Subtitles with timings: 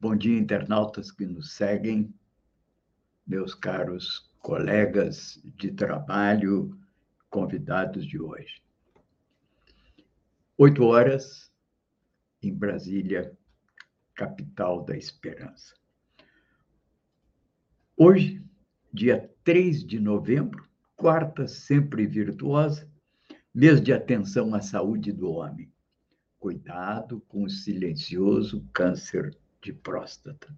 [0.00, 2.14] Bom dia, internautas que nos seguem,
[3.26, 6.78] meus caros colegas de trabalho,
[7.28, 8.62] convidados de hoje.
[10.56, 11.52] Oito horas
[12.40, 13.36] em Brasília,
[14.14, 15.74] capital da esperança.
[17.96, 18.40] Hoje,
[18.92, 22.88] dia 3 de novembro, quarta sempre virtuosa,
[23.52, 25.68] mês de atenção à saúde do homem.
[26.38, 30.48] Cuidado com o silencioso câncer de próstata.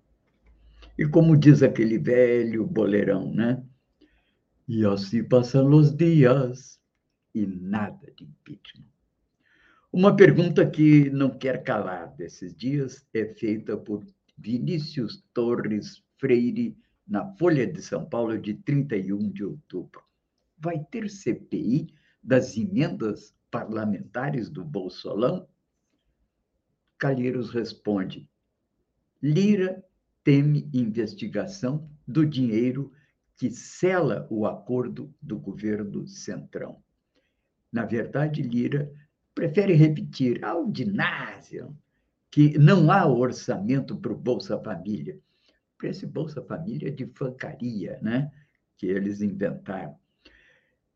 [0.99, 3.65] E como diz aquele velho boleirão, né?
[4.69, 6.81] E assim passam os dias
[7.35, 8.91] e nada de impeachment.
[9.93, 14.05] Uma pergunta que não quer calar desses dias é feita por
[14.39, 16.77] Vinícius Torres Freire
[17.07, 20.03] na Folha de São Paulo de 31 de outubro.
[20.57, 21.93] Vai ter CPI
[22.23, 25.49] das emendas parlamentares do Bolsolão?
[26.97, 28.29] Calheiros responde:
[29.23, 29.85] Lira
[30.25, 32.93] teme investigação do dinheiro
[33.37, 36.83] que sela o acordo do governo Centrão.
[37.73, 38.93] Na verdade, Lira
[39.35, 41.77] prefere repetir ao ginásio
[42.31, 45.19] que não há orçamento para o Bolsa Família.
[45.79, 48.31] Para esse Bolsa Família de fancaria, né?
[48.77, 49.97] Que eles inventaram.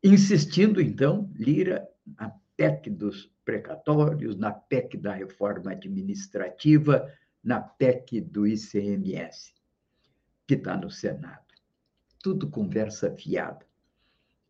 [0.03, 7.11] Insistindo, então, Lira na PEC dos precatórios, na PEC da reforma administrativa,
[7.45, 9.53] na PEC do ICMS,
[10.47, 11.45] que está no Senado.
[12.23, 13.63] Tudo conversa fiada,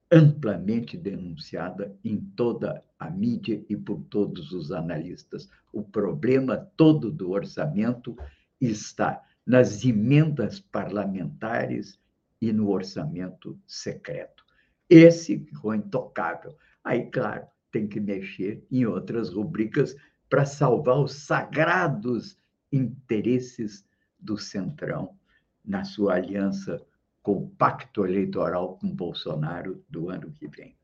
[0.10, 5.50] amplamente denunciada em toda a mídia e por todos os analistas.
[5.74, 8.16] O problema todo do orçamento
[8.62, 12.00] está nas emendas parlamentares
[12.42, 14.46] e no orçamento secreto.
[14.90, 16.58] Esse ficou intocável.
[16.82, 19.98] Aí, claro, tem que mexer em outras rubricas
[20.30, 22.38] para salvar os sagrados
[22.76, 23.86] interesses
[24.20, 25.18] do Centrão
[25.64, 26.86] na sua aliança
[27.22, 30.76] com o pacto eleitoral com Bolsonaro do ano que vem.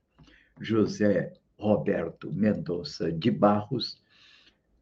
[0.59, 4.01] José Roberto Mendonça de Barros,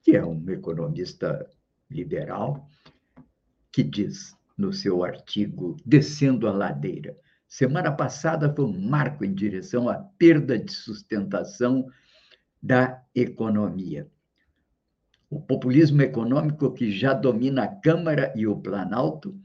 [0.01, 1.49] que é um economista
[1.89, 2.67] liberal,
[3.71, 9.89] que diz no seu artigo Descendo a Ladeira: semana passada foi um marco em direção
[9.89, 11.89] à perda de sustentação
[12.61, 14.09] da economia.
[15.31, 19.39] O populismo econômico que já domina a Câmara e o Planalto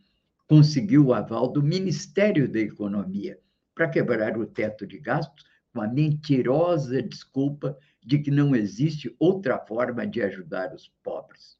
[0.48, 3.38] conseguiu o aval do Ministério da Economia
[3.74, 9.58] para quebrar o teto de gastos com a mentirosa desculpa de que não existe outra
[9.58, 11.58] forma de ajudar os pobres.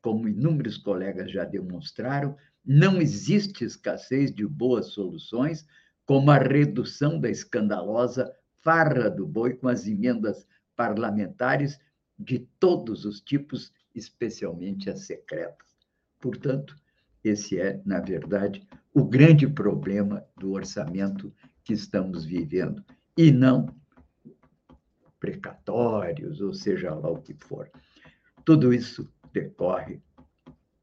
[0.00, 5.66] Como inúmeros colegas já demonstraram, não existe escassez de boas soluções,
[6.04, 10.46] como a redução da escandalosa farra do boi com as emendas
[10.76, 11.80] parlamentares
[12.18, 15.76] de todos os tipos, especialmente as secretas.
[16.20, 16.76] Portanto,
[17.22, 21.32] esse é, na verdade, o grande problema do orçamento
[21.64, 22.84] que estamos vivendo,
[23.16, 23.74] e não
[25.18, 27.70] precatórios, ou seja lá o que for.
[28.44, 30.00] Tudo isso decorre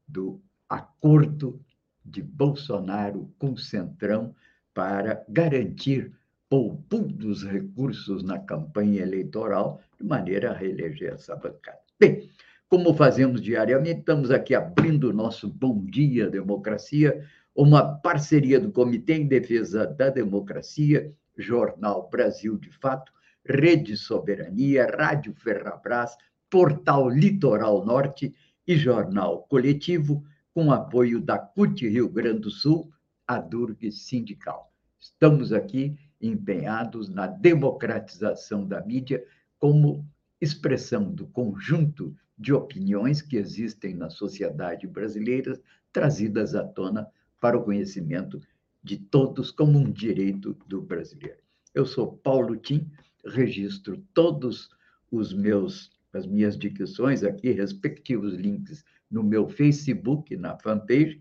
[0.06, 1.64] do acordo
[2.04, 4.34] de Bolsonaro com o Centrão
[4.74, 6.12] para garantir
[6.48, 11.80] poupou dos recursos na campanha eleitoral de maneira a reeleger essa bancada.
[11.98, 12.30] Bem,
[12.68, 17.24] como fazemos diariamente, estamos aqui abrindo o nosso Bom Dia Democracia,
[17.54, 23.12] uma parceria do Comitê em Defesa da Democracia, Jornal Brasil de Fato,
[23.46, 26.16] Rede Soberania, Rádio Ferrabras,
[26.50, 28.34] Portal Litoral Norte
[28.66, 32.90] e Jornal Coletivo, com apoio da CUT Rio Grande do Sul,
[33.26, 34.72] a Durg Sindical.
[34.98, 39.24] Estamos aqui empenhados na democratização da mídia
[39.58, 40.06] como
[40.40, 45.60] expressão do conjunto de opiniões que existem na sociedade brasileira,
[45.92, 47.06] trazidas à tona
[47.40, 48.40] para o conhecimento
[48.82, 51.38] de todos como um direito do brasileiro.
[51.74, 52.90] Eu sou Paulo Tim,
[53.24, 54.68] registro todos
[55.10, 61.20] os meus as minhas dicções aqui, respectivos links no meu Facebook, na fanpage.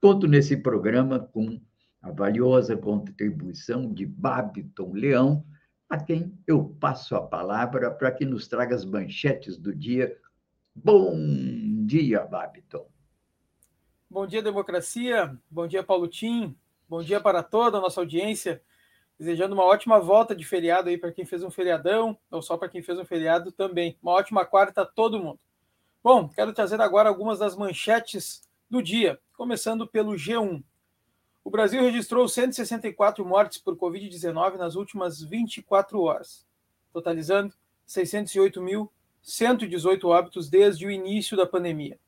[0.00, 1.60] Conto nesse programa com
[2.02, 5.44] a valiosa contribuição de Babiton Leão,
[5.88, 10.18] a quem eu passo a palavra para que nos traga as manchetes do dia.
[10.74, 11.14] Bom
[11.86, 12.86] dia, Babiton.
[14.10, 15.38] Bom dia, democracia.
[15.48, 16.56] Bom dia, Paulo Tim.
[16.88, 18.60] Bom dia para toda a nossa audiência.
[19.18, 22.68] Desejando uma ótima volta de feriado aí para quem fez um feriadão, ou só para
[22.68, 23.96] quem fez um feriado também.
[24.02, 25.38] Uma ótima quarta a todo mundo.
[26.02, 30.64] Bom, quero trazer agora algumas das manchetes do dia, começando pelo G1.
[31.44, 36.46] O Brasil registrou 164 mortes por Covid-19 nas últimas 24 horas,
[36.92, 37.52] totalizando
[37.86, 41.98] 608.118 óbitos desde o início da pandemia.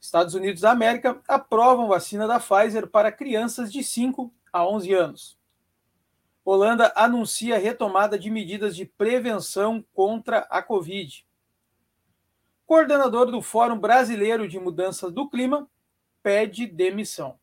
[0.00, 5.38] Estados Unidos da América aprovam vacina da Pfizer para crianças de 5 a 11 anos.
[6.44, 11.24] Holanda anuncia retomada de medidas de prevenção contra a Covid.
[12.66, 15.70] Coordenador do Fórum Brasileiro de Mudanças do Clima
[16.22, 17.38] pede demissão.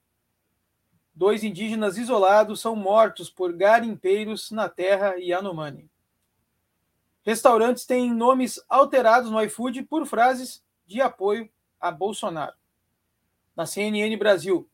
[1.20, 5.92] Dois indígenas isolados são mortos por garimpeiros na terra Yanomami.
[7.26, 12.56] Restaurantes têm nomes alterados no iFood por frases de apoio a Bolsonaro.
[13.54, 14.70] Na CNN Brasil,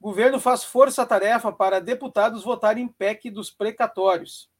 [0.00, 4.50] Governo faz força-tarefa para deputados votarem PEC dos precatórios.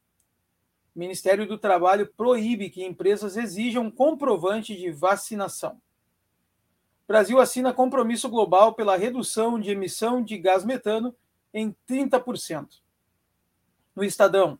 [0.95, 5.81] Ministério do Trabalho proíbe que empresas exijam comprovante de vacinação.
[7.07, 11.15] Brasil assina compromisso global pela redução de emissão de gás metano
[11.53, 12.81] em 30%.
[13.95, 14.57] No Estadão,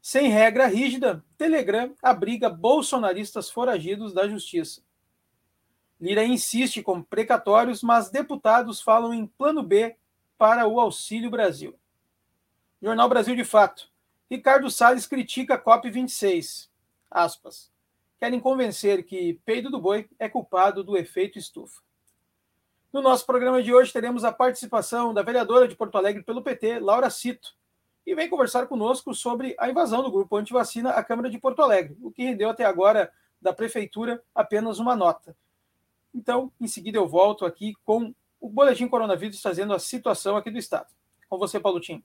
[0.00, 4.82] sem regra rígida, Telegram abriga bolsonaristas foragidos da justiça.
[6.00, 9.96] Lira insiste com precatórios, mas deputados falam em plano B
[10.36, 11.78] para o Auxílio Brasil.
[12.80, 13.90] Jornal Brasil de Fato.
[14.30, 16.68] Ricardo Salles critica a COP26.
[17.10, 17.72] Aspas.
[18.18, 21.82] Querem convencer que peido do boi é culpado do efeito estufa.
[22.90, 26.78] No nosso programa de hoje teremos a participação da vereadora de Porto Alegre pelo PT,
[26.78, 27.54] Laura Cito,
[28.06, 31.98] e vem conversar conosco sobre a invasão do grupo antivacina à Câmara de Porto Alegre,
[32.00, 35.36] o que rendeu até agora da prefeitura apenas uma nota.
[36.14, 40.58] Então, em seguida eu volto aqui com o Boletim Coronavírus trazendo a situação aqui do
[40.58, 40.86] Estado.
[41.28, 42.02] Com você, Paulo Tim.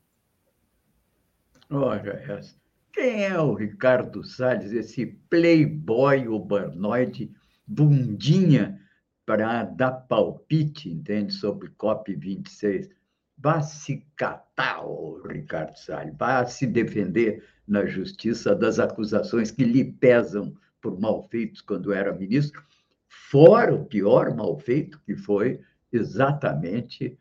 [1.71, 2.61] Olha essa.
[2.91, 7.33] Quem é o Ricardo Salles, esse playboy urbanoide,
[7.65, 8.82] bundinha,
[9.25, 12.89] para dar palpite, entende, sobre COP26?
[13.37, 14.83] Vá se catar,
[15.25, 21.93] Ricardo Salles, vá se defender na justiça das acusações que lhe pesam por malfeitos quando
[21.93, 22.63] era ministro,
[23.07, 25.61] fora o pior malfeito que foi
[25.91, 27.17] exatamente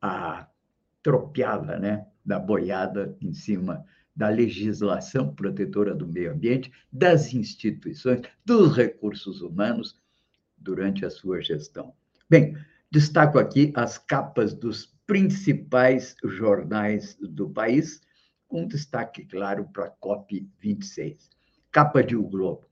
[0.00, 0.46] a
[1.02, 3.84] tropiada, né, da boiada em cima
[4.14, 9.96] da legislação protetora do meio ambiente, das instituições, dos recursos humanos
[10.60, 11.94] durante a sua gestão.
[12.28, 12.56] Bem,
[12.90, 18.00] destaco aqui as capas dos principais jornais do país,
[18.46, 21.30] com destaque, claro, para a COP26.
[21.70, 22.66] Capa de O Globo.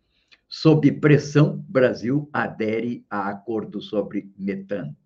[0.49, 4.97] Sob pressão, Brasil adere a acordo sobre metano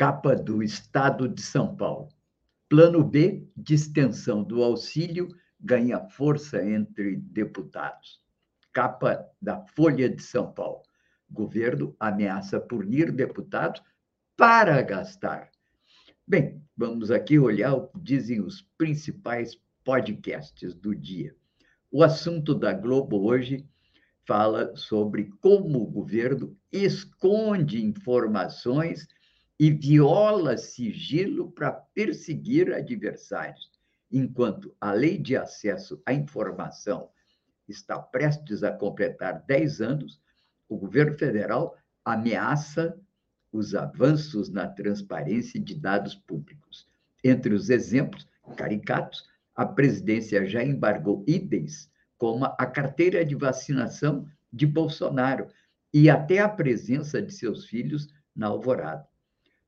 [0.00, 2.08] capa do Estado de São Paulo.
[2.70, 5.28] Plano B, de extensão do auxílio,
[5.60, 8.18] ganha força entre deputados.
[8.72, 10.80] Capa da Folha de São Paulo.
[11.30, 13.82] Governo ameaça punir deputados
[14.36, 15.50] para gastar.
[16.26, 21.34] Bem, vamos aqui olhar o que dizem os principais podcasts do dia.
[21.90, 23.66] O assunto da Globo hoje
[24.26, 29.08] fala sobre como o governo esconde informações
[29.58, 33.70] e viola sigilo para perseguir adversários,
[34.10, 37.10] enquanto a lei de acesso à informação
[37.68, 40.20] está prestes a completar 10 anos,
[40.70, 42.96] o governo federal ameaça
[43.52, 46.86] os avanços na transparência de dados públicos.
[47.24, 54.64] Entre os exemplos caricatos, a presidência já embargou itens como a carteira de vacinação de
[54.66, 55.48] Bolsonaro
[55.92, 59.06] e até a presença de seus filhos na alvorada.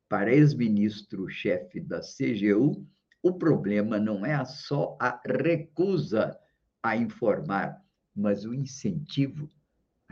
[0.09, 2.87] Para ex-ministro-chefe da CGU,
[3.21, 6.38] o problema não é só a recusa
[6.82, 7.82] a informar,
[8.14, 9.49] mas o incentivo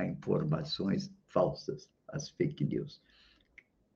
[0.01, 3.01] a informações falsas, as fake news.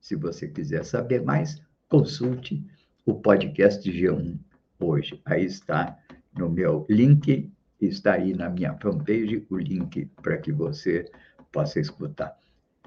[0.01, 2.65] Se você quiser saber mais, consulte
[3.05, 4.39] o podcast G1
[4.79, 5.21] hoje.
[5.25, 5.99] Aí está
[6.37, 11.11] no meu link, está aí na minha fanpage o link para que você
[11.51, 12.39] possa escutar.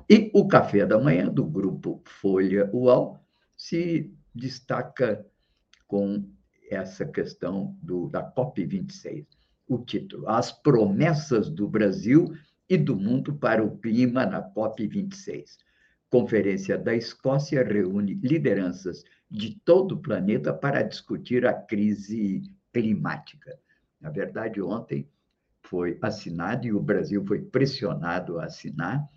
[0.10, 3.20] E o café da manhã do grupo Folha UAU
[3.58, 5.26] se destaca
[5.88, 6.24] com
[6.70, 9.26] essa questão do, da COP26.
[9.68, 12.34] O título: As promessas do Brasil
[12.70, 15.58] e do mundo para o clima na COP26.
[16.10, 22.44] Conferência da Escócia reúne lideranças de todo o planeta para discutir a crise
[22.74, 23.58] climática.
[24.00, 25.08] Na verdade, ontem
[25.62, 29.08] foi assinado e o Brasil foi pressionado a assinar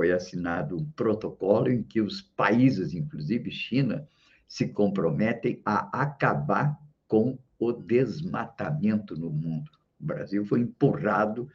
[0.00, 4.08] foi assinado um protocolo em que os países, inclusive China,
[4.48, 6.74] se comprometem a acabar
[7.06, 9.70] com o desmatamento no mundo.
[10.00, 11.50] O Brasil foi empurrado,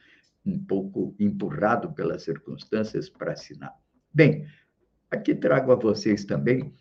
[0.46, 3.74] um pouco empurrado pelas circunstâncias para assinar.
[4.14, 4.46] Bem,
[5.10, 6.74] aqui trago a vocês também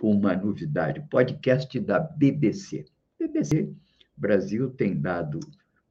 [0.00, 2.84] uma novidade, podcast da BBC.
[3.18, 3.72] BBC
[4.16, 5.38] Brasil tem dado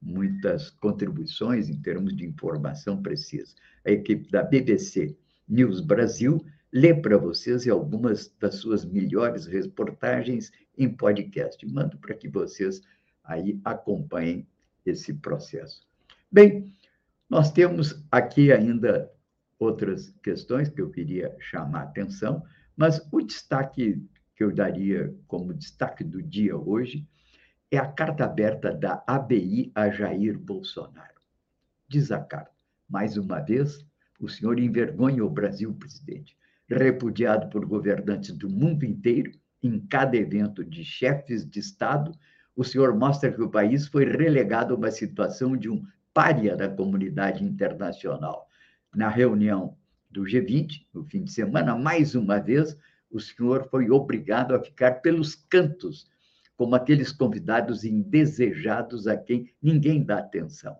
[0.00, 3.54] muitas contribuições em termos de informação precisa.
[3.86, 5.16] A equipe da BBC
[5.48, 11.64] News Brasil lê para vocês algumas das suas melhores reportagens em podcast.
[11.66, 12.82] Mando para que vocês
[13.24, 14.46] aí acompanhem
[14.84, 15.86] esse processo.
[16.30, 16.72] Bem,
[17.32, 19.10] nós temos aqui ainda
[19.58, 22.44] outras questões que eu queria chamar a atenção,
[22.76, 27.08] mas o destaque que eu daria como destaque do dia hoje
[27.70, 31.22] é a carta aberta da ABI a Jair Bolsonaro.
[31.88, 32.52] Diz a carta,
[32.86, 33.82] mais uma vez,
[34.20, 36.36] o senhor envergonha o Brasil, presidente,
[36.68, 42.12] repudiado por governantes do mundo inteiro, em cada evento de chefes de Estado,
[42.54, 45.82] o senhor mostra que o país foi relegado a uma situação de um
[46.14, 48.46] pária da comunidade internacional.
[48.94, 49.76] Na reunião
[50.10, 52.76] do G20, no fim de semana, mais uma vez,
[53.10, 56.06] o senhor foi obrigado a ficar pelos cantos
[56.56, 60.76] como aqueles convidados indesejados a quem ninguém dá atenção.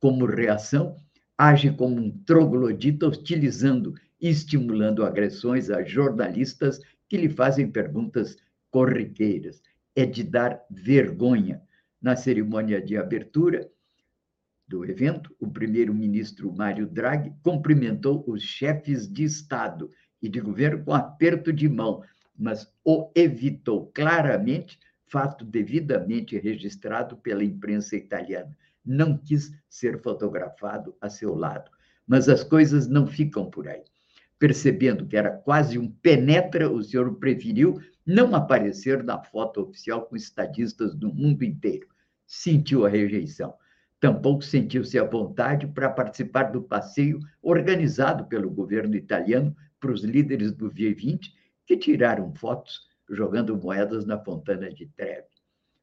[0.00, 0.96] Como reação,
[1.36, 8.36] age como um troglodita, hostilizando e estimulando agressões a jornalistas que lhe fazem perguntas
[8.70, 9.60] corriqueiras.
[9.94, 11.60] É de dar vergonha.
[12.00, 13.68] Na cerimônia de abertura
[14.68, 20.92] do evento, o primeiro-ministro Mário Draghi cumprimentou os chefes de Estado e de governo com
[20.92, 22.02] aperto de mão,
[22.36, 28.56] mas o evitou claramente fato devidamente registrado pela imprensa italiana.
[28.84, 31.70] Não quis ser fotografado a seu lado.
[32.06, 33.82] Mas as coisas não ficam por aí.
[34.38, 40.14] Percebendo que era quase um penetra, o senhor preferiu não aparecer na foto oficial com
[40.14, 41.88] estadistas do mundo inteiro.
[42.26, 43.54] Sentiu a rejeição.
[44.06, 50.52] Tampouco sentiu-se à vontade para participar do passeio organizado pelo governo italiano para os líderes
[50.52, 51.32] do G20,
[51.66, 55.26] que tiraram fotos jogando moedas na Fontana de Trevi.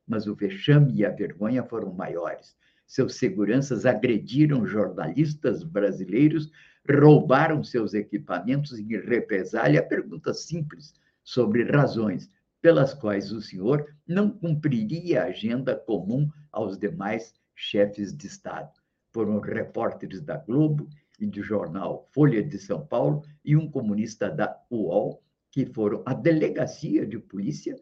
[0.08, 2.56] Mas o vexame e a vergonha foram maiores.
[2.88, 6.50] Seus seguranças agrediram jornalistas brasileiros,
[6.90, 10.94] roubaram seus equipamentos em represália a pergunta simples
[11.26, 18.28] sobre razões pelas quais o senhor não cumpriria a agenda comum aos demais chefes de
[18.28, 18.72] Estado.
[19.12, 20.88] Foram repórteres da Globo
[21.20, 26.14] e do jornal Folha de São Paulo e um comunista da UOL que foram à
[26.14, 27.76] delegacia de polícia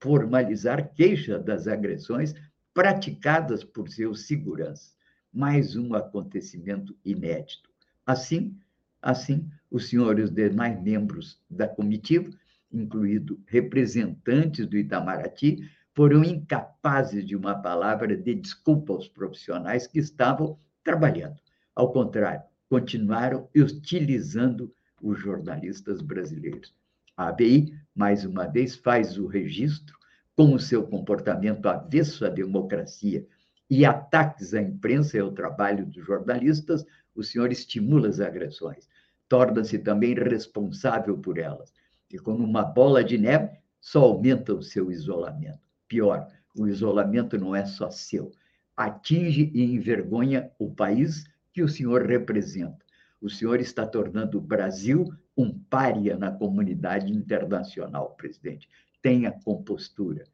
[0.00, 2.34] formalizar queixa das agressões
[2.74, 4.96] praticadas por seus seguranças.
[5.32, 7.70] Mais um acontecimento inédito.
[8.04, 8.58] Assim,
[9.00, 12.28] assim, os senhores demais membros da comitiva,
[12.72, 20.58] incluído representantes do Itamaraty, foram incapazes de uma palavra de desculpa aos profissionais que estavam
[20.82, 21.36] trabalhando.
[21.74, 26.74] Ao contrário, continuaram hostilizando os jornalistas brasileiros.
[27.16, 29.96] A ABI, mais uma vez, faz o registro
[30.34, 33.26] com o seu comportamento avesso à democracia
[33.68, 36.84] e ataques à imprensa e ao trabalho dos jornalistas,
[37.14, 38.88] o senhor estimula as agressões,
[39.28, 41.72] torna-se também responsável por elas.
[42.10, 45.61] E como uma bola de neve, só aumenta o seu isolamento.
[45.92, 48.32] Pior, o isolamento não é só seu,
[48.74, 52.82] atinge e envergonha o país que o senhor representa.
[53.20, 58.70] O senhor está tornando o Brasil um pária na comunidade internacional, presidente.
[59.02, 60.24] Tenha compostura.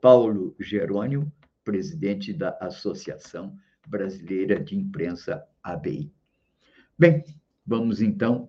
[0.00, 1.30] Paulo Jerônimo,
[1.62, 3.54] presidente da Associação
[3.86, 6.10] Brasileira de Imprensa, ABI.
[6.98, 7.22] Bem,
[7.66, 8.48] vamos então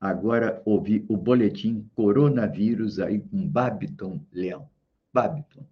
[0.00, 4.66] agora ouvir o boletim Coronavírus aí com Babiton Leão.
[5.12, 5.66] Babiton.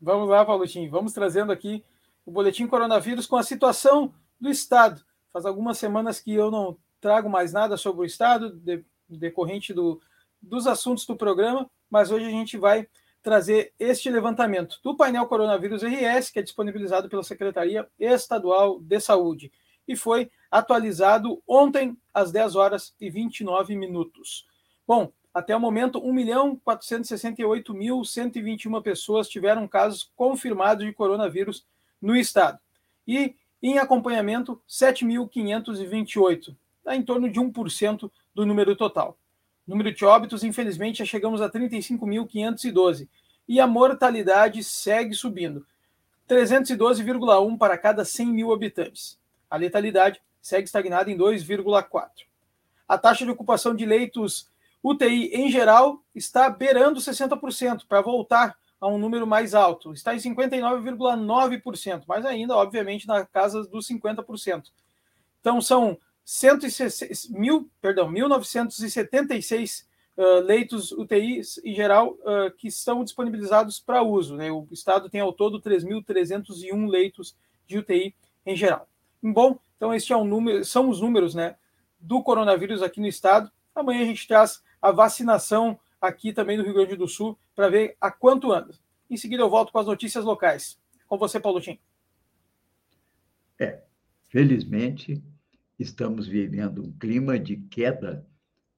[0.00, 0.90] Vamos lá, Paulotinho.
[0.90, 1.84] Vamos trazendo aqui
[2.26, 5.02] o boletim coronavírus com a situação do Estado.
[5.32, 10.00] Faz algumas semanas que eu não trago mais nada sobre o Estado, de, decorrente do,
[10.40, 12.86] dos assuntos do programa, mas hoje a gente vai
[13.22, 19.50] trazer este levantamento do painel Coronavírus RS, que é disponibilizado pela Secretaria Estadual de Saúde,
[19.86, 24.46] e foi atualizado ontem às 10 horas e 29 minutos.
[24.86, 31.66] Bom, até o momento, 1.468.121 pessoas tiveram casos confirmados de coronavírus
[32.00, 32.60] no estado.
[33.06, 39.18] E em acompanhamento, 7.528, dá em torno de 1% do número total.
[39.66, 43.08] Número de óbitos, infelizmente, já chegamos a 35.512
[43.48, 45.66] e a mortalidade segue subindo.
[46.28, 49.18] 312,1 para cada 100 mil habitantes.
[49.54, 52.08] A letalidade segue estagnada em 2,4.
[52.88, 54.50] A taxa de ocupação de leitos
[54.82, 59.92] UTI em geral está beirando 60% para voltar a um número mais alto.
[59.92, 64.72] Está em 59,9%, mas ainda, obviamente, na casa dos 50%.
[65.40, 69.84] Então, são 106, mil, perdão, 1.976
[70.16, 74.36] uh, leitos UTI em geral uh, que estão disponibilizados para uso.
[74.36, 74.50] Né?
[74.50, 77.36] O Estado tem ao todo 3.301 leitos
[77.68, 78.88] de UTI em geral.
[79.32, 81.56] Bom, então este é um número, são os números né,
[81.98, 83.50] do coronavírus aqui no Estado.
[83.74, 87.96] Amanhã a gente traz a vacinação aqui também no Rio Grande do Sul para ver
[87.98, 88.74] a quanto anda.
[89.08, 90.78] Em seguida eu volto com as notícias locais.
[91.06, 91.78] Com você, Paulo Tim.
[93.58, 93.82] É,
[94.28, 95.22] felizmente
[95.78, 98.26] estamos vivendo um clima de queda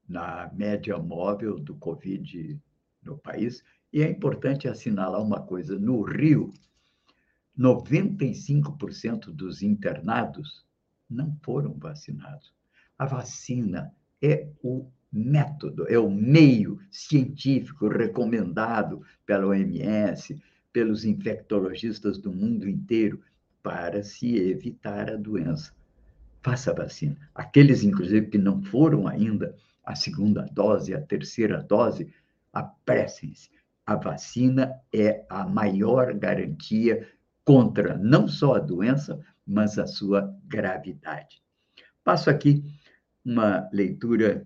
[0.07, 2.57] na média móvel do Covid
[3.03, 3.63] no país.
[3.91, 6.53] E é importante assinalar uma coisa: no Rio,
[7.57, 10.65] 95% dos internados
[11.09, 12.53] não foram vacinados.
[12.97, 22.31] A vacina é o método, é o meio científico recomendado pela OMS, pelos infectologistas do
[22.31, 23.21] mundo inteiro,
[23.63, 25.73] para se evitar a doença.
[26.41, 27.17] Faça a vacina.
[27.33, 32.13] Aqueles, inclusive, que não foram ainda a segunda dose, a terceira dose,
[32.53, 33.49] apressem-se.
[33.85, 37.07] A vacina é a maior garantia
[37.47, 41.41] contra não só a doença, mas a sua gravidade.
[42.03, 42.61] Passo aqui
[43.23, 44.45] uma leitura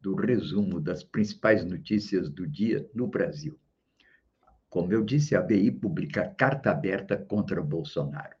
[0.00, 3.56] do resumo das principais notícias do dia no Brasil.
[4.68, 8.34] Como eu disse, a BI publica carta aberta contra Bolsonaro.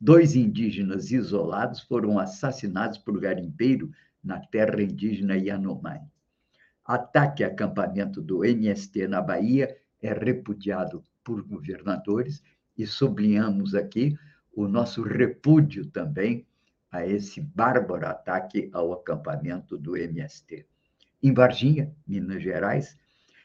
[0.00, 3.92] Dois indígenas isolados foram assassinados por garimpeiro
[4.24, 6.10] na terra indígena Yanomami.
[6.86, 12.42] Ataque a acampamento do MST na Bahia é repudiado por governadores
[12.80, 14.16] e sublinhamos aqui
[14.54, 16.46] o nosso repúdio também
[16.90, 20.66] a esse bárbaro ataque ao acampamento do MST.
[21.22, 22.96] Em Varginha, Minas Gerais,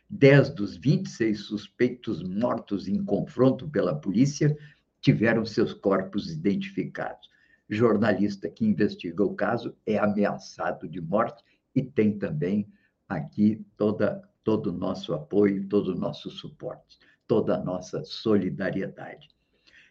[0.10, 4.58] 10 dos 26 suspeitos mortos em confronto pela polícia
[5.02, 7.30] tiveram seus corpos identificados.
[7.70, 11.44] Jornalista que investiga o caso é ameaçado de morte
[11.76, 12.68] e tem também
[13.10, 19.30] aqui toda, todo o nosso apoio, todo o nosso suporte, toda a nossa solidariedade.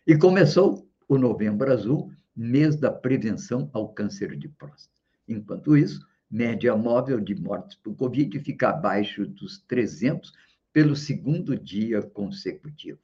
[0.07, 5.01] E começou o Novembro Azul, mês da prevenção ao câncer de próstata.
[5.29, 10.33] Enquanto isso, média móvel de mortes por Covid fica abaixo dos 300
[10.73, 12.99] pelo segundo dia consecutivo.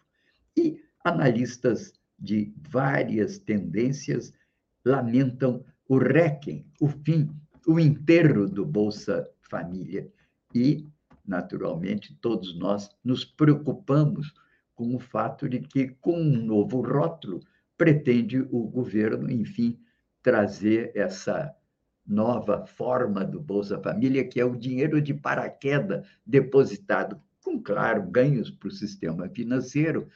[0.57, 4.33] E analistas de várias tendências
[4.85, 7.31] lamentam o requiem, o fim,
[7.67, 10.11] o enterro do Bolsa Família.
[10.55, 10.87] E,
[11.31, 14.35] naturalmente, todos nós nos preocupamos
[14.75, 17.41] com o fato de que, com um novo rótulo,
[17.79, 19.79] pretende o governo, enfim,
[20.23, 21.55] trazer essa
[22.05, 28.51] nova forma do Bolsa Família, que é o dinheiro de paraquedas depositado, com, claro, ganhos
[28.51, 30.09] para o sistema financeiro,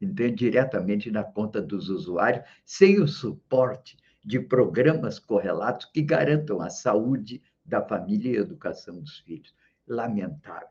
[0.00, 0.36] entende?
[0.36, 7.42] diretamente na conta dos usuários, sem o suporte de programas correlatos que garantam a saúde
[7.64, 9.57] da família e a educação dos filhos.
[9.88, 10.68] Lamentável.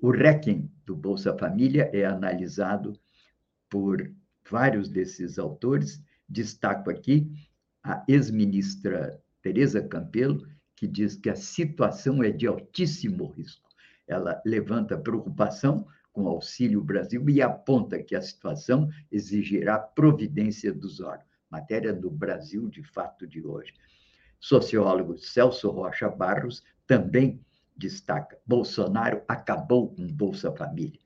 [0.00, 2.98] O RECM do Bolsa Família é analisado
[3.68, 4.10] por
[4.50, 6.02] vários desses autores.
[6.28, 7.30] Destaco aqui
[7.82, 13.68] a ex-ministra Tereza Campelo, que diz que a situação é de altíssimo risco.
[14.06, 21.00] Ela levanta preocupação com o Auxílio Brasil e aponta que a situação exigirá providência dos
[21.00, 21.28] órgãos.
[21.50, 23.74] Matéria do Brasil de fato de hoje.
[24.38, 27.44] Sociólogo Celso Rocha Barros também
[27.76, 31.00] destaca: Bolsonaro acabou com Bolsa Família.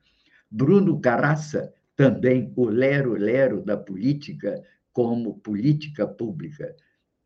[0.50, 6.74] Bruno Caraça, também o lero-lero da política como política pública,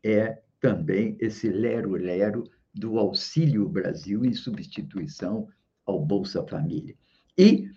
[0.03, 5.47] é também esse lero-lero do Auxílio Brasil em substituição
[5.85, 6.95] ao Bolsa Família.
[7.37, 7.69] E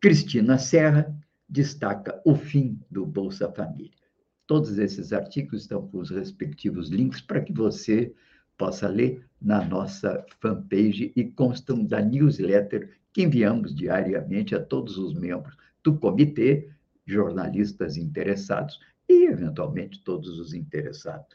[0.00, 1.16] Cristina Serra
[1.48, 3.96] destaca o fim do Bolsa Família.
[4.46, 8.14] Todos esses artigos estão com os respectivos links para que você
[8.58, 15.14] possa ler na nossa fanpage e constam da newsletter que enviamos diariamente a todos os
[15.14, 16.68] membros do comitê,
[17.06, 21.28] jornalistas interessados e, eventualmente, todos os interessados.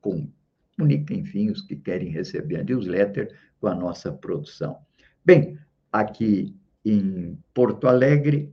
[0.00, 4.78] Comuniquem, enfim, os que querem receber a newsletter com a nossa produção.
[5.24, 5.58] Bem,
[5.92, 8.52] aqui em Porto Alegre,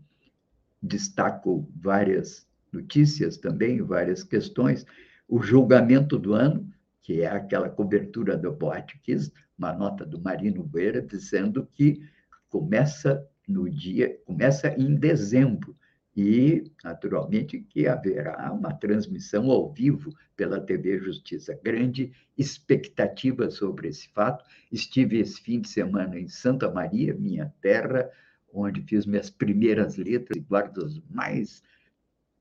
[0.84, 4.86] destaco várias notícias também, várias questões.
[5.28, 6.70] O julgamento do ano,
[7.08, 12.02] que é aquela cobertura do Boate Kiss, uma nota do Marino Beira dizendo que
[12.50, 15.74] começa no dia, começa em dezembro
[16.14, 21.58] E, naturalmente, que haverá uma transmissão ao vivo pela TV Justiça.
[21.64, 24.44] Grande expectativa sobre esse fato.
[24.70, 28.12] Estive esse fim de semana em Santa Maria, minha terra,
[28.52, 31.64] onde fiz minhas primeiras letras e guardo as mais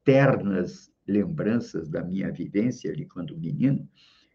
[0.03, 3.89] ternas lembranças da minha vivência ali quando menino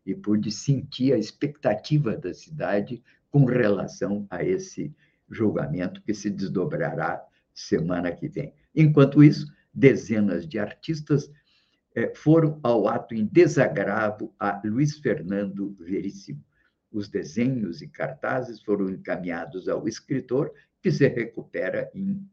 [0.05, 4.93] e pude sentir a expectativa da cidade com relação a esse
[5.29, 8.53] julgamento que se desdobrará semana que vem.
[8.75, 11.31] Enquanto isso, dezenas de artistas
[11.95, 16.43] eh, foram ao ato em desagravo a Luiz Fernando Veríssimo.
[16.91, 22.27] Os desenhos e cartazes foram encaminhados ao escritor, que se recupera em,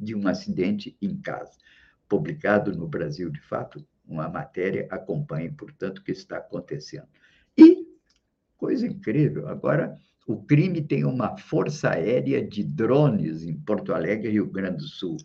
[0.00, 1.58] de um acidente em casa.
[2.08, 7.08] Publicado no Brasil de Fato, uma matéria acompanhe, portanto, o que está acontecendo.
[7.56, 7.86] E,
[8.56, 14.46] coisa incrível, agora o crime tem uma força aérea de drones em Porto Alegre, Rio
[14.46, 15.16] Grande do Sul.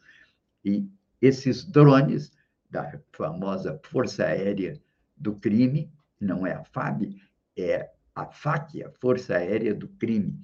[0.63, 0.87] E
[1.21, 2.31] esses drones
[2.69, 4.79] da famosa Força Aérea
[5.15, 7.15] do Crime, não é a FAB,
[7.55, 10.39] é a FAC, a Força Aérea do Crime.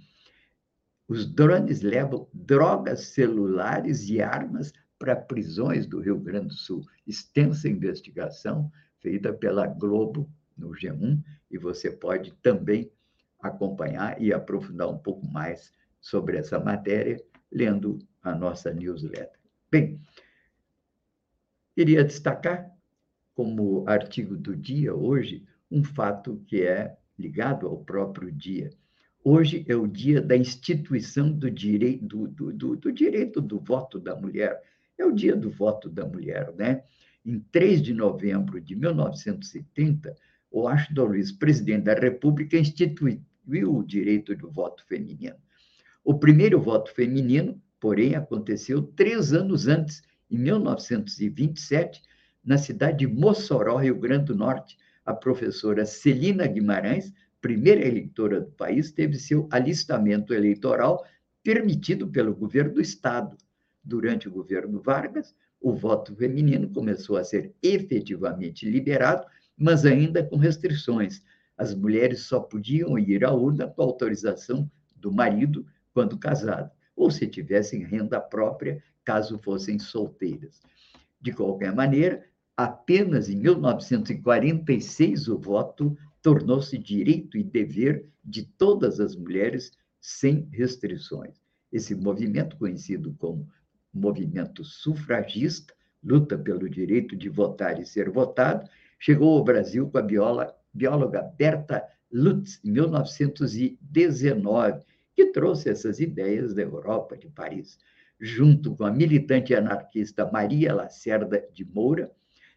[1.07, 4.71] Os drones levam drogas celulares e armas
[5.03, 6.81] para prisões do Rio Grande do Sul.
[7.05, 12.89] Extensa investigação feita pela Globo no G1 e você pode também
[13.37, 19.37] acompanhar e aprofundar um pouco mais sobre essa matéria lendo a nossa newsletter.
[19.69, 19.99] Bem,
[21.75, 22.71] queria destacar
[23.35, 28.69] como artigo do dia hoje um fato que é ligado ao próprio dia.
[29.21, 33.99] Hoje é o dia da instituição do direito do, do, do, do direito do voto
[33.99, 34.63] da mulher.
[35.03, 36.81] É o dia do voto da mulher, né?
[37.25, 40.15] Em 3 de novembro de 1930,
[40.49, 45.35] Washington Luiz, presidente da República, instituiu o direito do voto feminino.
[46.05, 52.01] O primeiro voto feminino, porém, aconteceu três anos antes, em 1927,
[52.41, 54.77] na cidade de Mossoró, Rio Grande do Norte.
[55.05, 61.05] A professora Celina Guimarães, primeira eleitora do país, teve seu alistamento eleitoral
[61.43, 63.35] permitido pelo governo do Estado.
[63.83, 69.25] Durante o governo Vargas, o voto feminino começou a ser efetivamente liberado,
[69.57, 71.21] mas ainda com restrições.
[71.57, 77.27] As mulheres só podiam ir à urna com autorização do marido quando casado, ou se
[77.27, 80.61] tivessem renda própria, caso fossem solteiras.
[81.21, 89.15] De qualquer maneira, apenas em 1946 o voto tornou-se direito e dever de todas as
[89.15, 91.35] mulheres sem restrições.
[91.71, 93.47] Esse movimento, conhecido como
[93.93, 100.53] movimento sufragista, luta pelo direito de votar e ser votado, chegou ao Brasil com a
[100.73, 104.83] bióloga Berta Lutz, em 1919,
[105.15, 107.79] que trouxe essas ideias da Europa, de Paris.
[108.19, 112.11] Junto com a militante anarquista Maria Lacerda de Moura,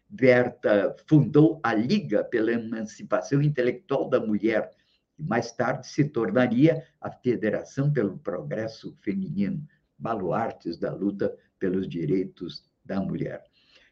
[0.09, 4.71] Berta fundou a Liga pela Emancipação Intelectual da Mulher,
[5.19, 12.63] e mais tarde se tornaria a Federação pelo Progresso Feminino, baluartes da luta pelos direitos
[12.85, 13.43] da mulher.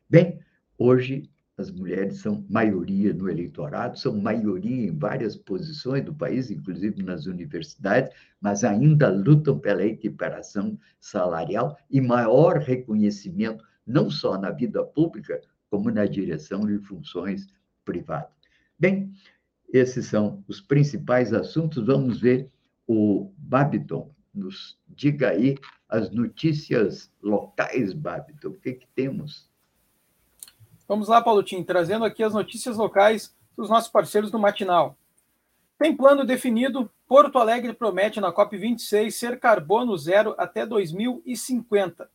[0.10, 0.40] Bem,
[0.78, 7.02] hoje as mulheres são maioria no eleitorado, são maioria em várias posições do país, inclusive
[7.02, 14.84] nas universidades, mas ainda lutam pela equiparação salarial e maior reconhecimento, não só na vida
[14.84, 17.48] pública, como na direção de funções
[17.86, 18.36] privadas.
[18.78, 19.14] Bem,
[19.72, 21.86] esses são os principais assuntos.
[21.86, 22.50] Vamos ver
[22.86, 24.14] o Babiton.
[24.34, 25.56] Nos diga aí
[25.96, 28.50] as notícias locais, Babiton.
[28.50, 29.50] O que, que temos?
[30.88, 34.98] Vamos lá, Paulo Tim, trazendo aqui as notícias locais dos nossos parceiros do Matinal.
[35.80, 42.10] Tem plano definido, Porto Alegre promete na COP26 ser carbono zero até 2050.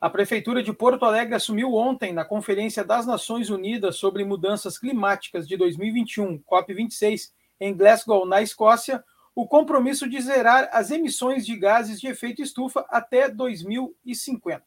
[0.00, 5.46] A Prefeitura de Porto Alegre assumiu ontem, na Conferência das Nações Unidas sobre Mudanças Climáticas
[5.46, 9.04] de 2021, COP26, em Glasgow, na Escócia,
[9.40, 14.62] o compromisso de zerar as emissões de gases de efeito estufa até 2050.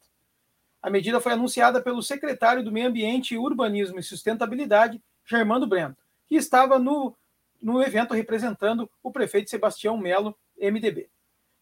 [0.81, 6.35] A medida foi anunciada pelo secretário do Meio Ambiente, Urbanismo e Sustentabilidade, Germando Brento, que
[6.35, 7.15] estava no,
[7.61, 11.07] no evento representando o prefeito Sebastião Melo, MDB.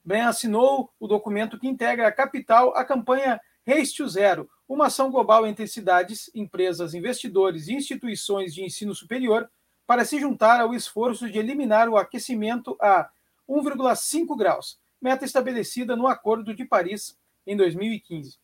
[0.05, 5.45] Brent assinou o documento que integra a capital à campanha Race Zero, uma ação global
[5.45, 9.51] entre cidades, empresas, investidores e instituições de ensino superior
[9.91, 13.09] para se juntar ao esforço de eliminar o aquecimento a
[13.45, 18.39] 1,5 graus, meta estabelecida no Acordo de Paris em 2015.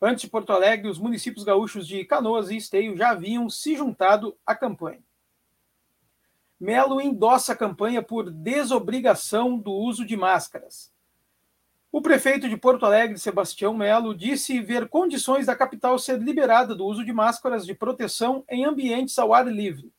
[0.00, 4.38] Antes de Porto Alegre, os municípios gaúchos de Canoas e Esteio já haviam se juntado
[4.46, 5.02] à campanha.
[6.60, 10.92] Melo endossa a campanha por desobrigação do uso de máscaras.
[11.90, 16.86] O prefeito de Porto Alegre, Sebastião Melo, disse ver condições da capital ser liberada do
[16.86, 19.92] uso de máscaras de proteção em ambientes ao ar livre.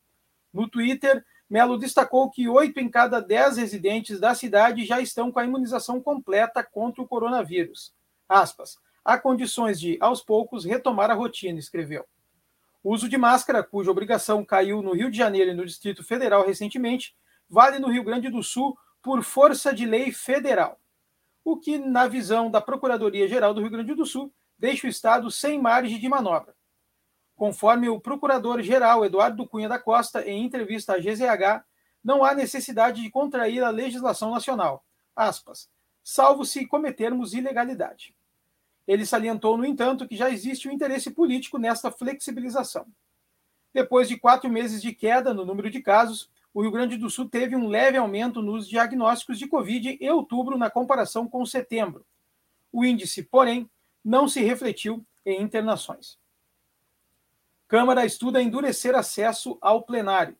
[0.53, 5.39] No Twitter, Melo destacou que oito em cada dez residentes da cidade já estão com
[5.39, 7.93] a imunização completa contra o coronavírus.
[8.27, 8.77] Aspas.
[9.03, 12.05] Há condições de, aos poucos, retomar a rotina, escreveu.
[12.83, 16.45] O uso de máscara, cuja obrigação caiu no Rio de Janeiro e no Distrito Federal
[16.45, 17.15] recentemente,
[17.49, 20.79] vale no Rio Grande do Sul por força de lei federal
[21.43, 25.59] o que, na visão da Procuradoria-Geral do Rio Grande do Sul, deixa o Estado sem
[25.59, 26.53] margem de manobra.
[27.39, 31.63] Conforme o Procurador-Geral Eduardo Cunha da Costa, em entrevista à GZH,
[32.03, 34.83] não há necessidade de contrair a legislação nacional,
[35.15, 35.69] aspas,
[36.03, 38.13] salvo se cometermos ilegalidade.
[38.85, 42.85] Ele salientou, no entanto, que já existe um interesse político nesta flexibilização.
[43.73, 47.29] Depois de quatro meses de queda no número de casos, o Rio Grande do Sul
[47.29, 52.05] teve um leve aumento nos diagnósticos de Covid em outubro na comparação com setembro.
[52.69, 53.69] O índice, porém,
[54.03, 56.18] não se refletiu em internações.
[57.69, 60.35] Câmara estuda endurecer acesso ao plenário.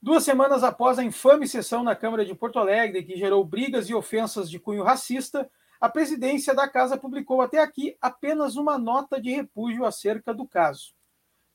[0.00, 3.94] Duas semanas após a infame sessão na Câmara de Porto Alegre, que gerou brigas e
[3.94, 9.30] ofensas de cunho racista, a presidência da casa publicou até aqui apenas uma nota de
[9.30, 10.94] repúdio acerca do caso.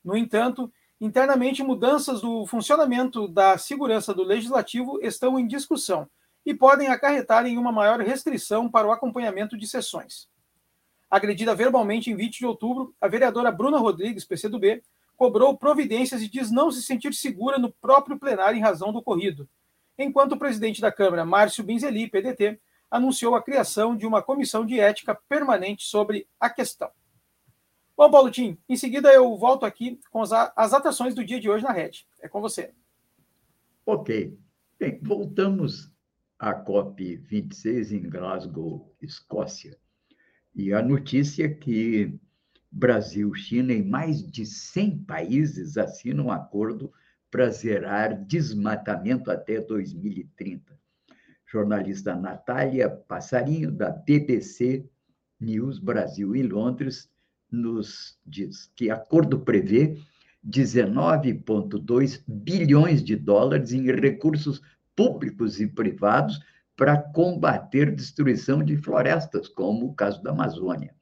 [0.04, 6.08] No entanto, Internamente, mudanças do funcionamento da segurança do legislativo estão em discussão
[6.46, 10.28] e podem acarretar em uma maior restrição para o acompanhamento de sessões.
[11.14, 14.82] Agredida verbalmente em 20 de outubro, a vereadora Bruna Rodrigues, PCdoB,
[15.16, 19.48] cobrou providências e diz não se sentir segura no próprio plenário em razão do ocorrido,
[19.96, 24.80] enquanto o presidente da Câmara, Márcio Binzeli, PDT, anunciou a criação de uma comissão de
[24.80, 26.90] ética permanente sobre a questão.
[27.96, 31.62] Bom, Paulo Tim, em seguida eu volto aqui com as, atrações do dia de hoje
[31.62, 32.08] na rede.
[32.20, 32.74] É com você.
[33.86, 34.36] Ok.
[34.80, 35.92] Bem, voltamos
[36.40, 39.78] à COP26 em Glasgow, Escócia.
[40.54, 42.16] E a notícia é que
[42.70, 46.92] Brasil, China e mais de 100 países assinam um acordo
[47.30, 50.78] para zerar desmatamento até 2030.
[51.44, 54.88] Jornalista Natália Passarinho, da BBC
[55.40, 57.10] News Brasil em Londres,
[57.50, 59.98] nos diz que acordo prevê
[60.46, 64.62] 19,2 bilhões de dólares em recursos
[64.94, 66.40] públicos e privados
[66.76, 70.94] para combater destruição de florestas, como o caso da Amazônia.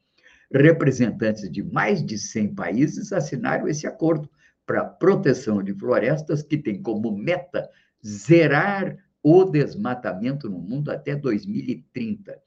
[0.52, 4.28] Representantes de mais de 100 países assinaram esse acordo
[4.66, 7.68] para proteção de florestas, que tem como meta
[8.04, 12.38] zerar o desmatamento no mundo até 2030.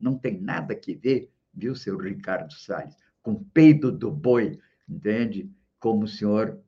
[0.00, 5.50] Não tem nada que ver, viu, seu Ricardo Salles, com peido do boi, entende?
[5.78, 6.58] Como o senhor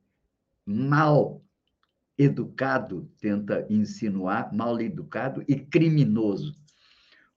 [0.65, 1.41] mal
[2.17, 6.55] educado tenta insinuar, mal educado e criminoso.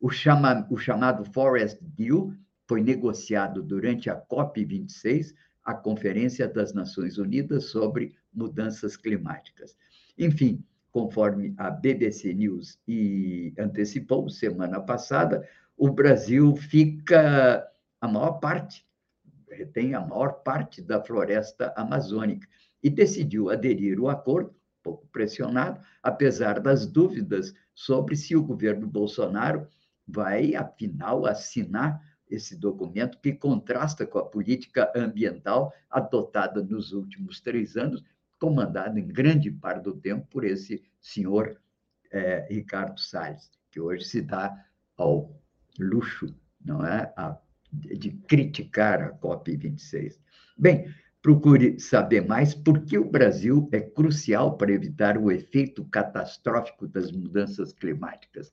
[0.01, 2.33] O, chama, o chamado Forest Deal
[2.67, 9.77] foi negociado durante a COP26, a Conferência das Nações Unidas sobre Mudanças Climáticas.
[10.17, 10.63] Enfim,
[10.93, 17.67] conforme a BBC News e antecipou semana passada, o Brasil fica
[18.01, 18.87] a maior parte
[19.51, 22.47] retém a maior parte da floresta amazônica,
[22.83, 24.55] e decidiu aderir ao acordo,
[24.89, 29.69] pouco pressionado, apesar das dúvidas sobre se o governo Bolsonaro
[30.07, 37.77] vai, afinal, assinar esse documento que contrasta com a política ambiental adotada nos últimos três
[37.77, 38.03] anos,
[38.39, 41.61] comandada em grande parte do tempo por esse senhor
[42.11, 44.65] é, Ricardo Salles, que hoje se dá
[44.97, 45.39] ao
[45.79, 47.37] luxo, não é, a
[47.71, 50.19] de criticar a COP26.
[50.57, 50.91] Bem,
[51.23, 57.11] procure saber mais por que o Brasil é crucial para evitar o efeito catastrófico das
[57.11, 58.53] mudanças climáticas.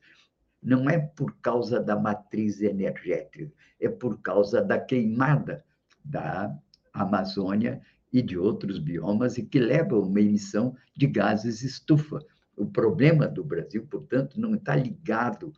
[0.62, 5.64] Não é por causa da matriz energética, é por causa da queimada
[6.04, 6.56] da
[6.92, 12.20] Amazônia e de outros biomas e que leva a uma emissão de gases estufa.
[12.56, 15.54] O problema do Brasil, portanto, não está ligado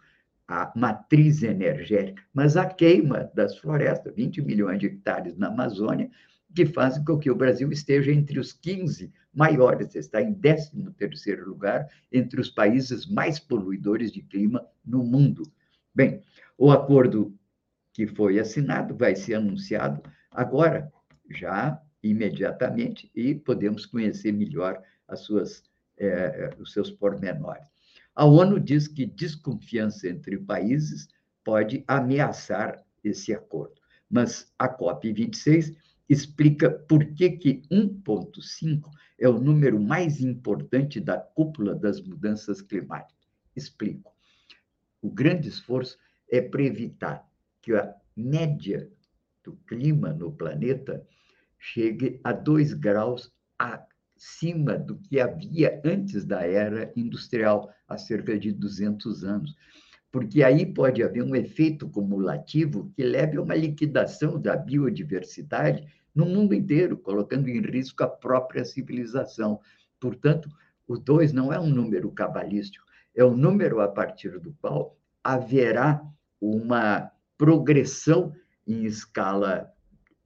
[0.48, 6.10] a matriz energética, mas a queima das florestas, 20 milhões de hectares na Amazônia,
[6.56, 11.88] que fazem com que o Brasil esteja entre os 15 maiores, está em 13º lugar
[12.12, 15.44] entre os países mais poluidores de clima no mundo.
[15.94, 16.22] Bem,
[16.58, 17.38] o acordo
[17.94, 20.92] que foi assinado vai ser anunciado agora,
[21.30, 25.64] já imediatamente, e podemos conhecer melhor as suas,
[25.98, 27.66] eh, os seus pormenores.
[28.16, 31.08] A ONU diz que desconfiança entre países
[31.44, 33.80] pode ameaçar esse acordo,
[34.10, 35.76] mas a COP26
[36.10, 38.90] explica por que, que 1,5
[39.20, 43.28] é o número mais importante da cúpula das mudanças climáticas.
[43.56, 44.14] Explico.
[45.02, 45.98] O grande esforço
[46.30, 47.28] é para evitar
[47.62, 48.90] que a média
[49.44, 51.06] do clima no planeta
[51.58, 58.52] chegue a 2 graus acima do que havia antes da era industrial, há cerca de
[58.52, 59.56] 200 anos.
[60.12, 66.26] Porque aí pode haver um efeito cumulativo que leve a uma liquidação da biodiversidade no
[66.26, 69.60] mundo inteiro, colocando em risco a própria civilização.
[70.00, 70.50] Portanto,
[70.88, 76.02] o 2 não é um número cabalístico, é um número a partir do qual haverá
[76.40, 78.34] uma progressão
[78.66, 79.72] em escala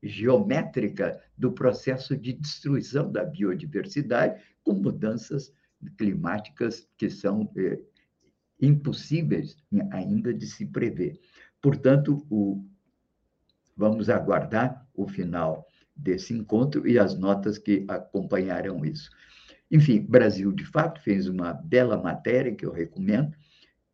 [0.04, 5.54] geométrica do processo de destruição da biodiversidade, com mudanças
[5.98, 7.80] climáticas que são é,
[8.62, 9.58] impossíveis
[9.92, 11.20] ainda de se prever.
[11.62, 12.64] Portanto, o,
[13.76, 19.10] vamos aguardar o final desse encontro e as notas que acompanharam isso.
[19.70, 23.36] Enfim, Brasil, de fato, fez uma bela matéria que eu recomendo,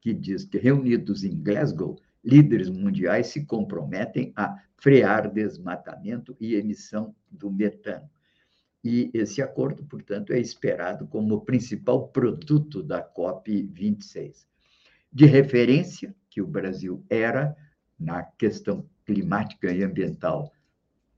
[0.02, 7.16] que diz que reunidos em Glasgow, líderes mundiais se comprometem a frear desmatamento e emissão
[7.30, 8.10] do metano.
[8.84, 14.46] E esse acordo, portanto, é esperado como o principal produto da COP26.
[15.12, 17.56] De referência, que o Brasil era
[18.00, 20.52] na questão climática e ambiental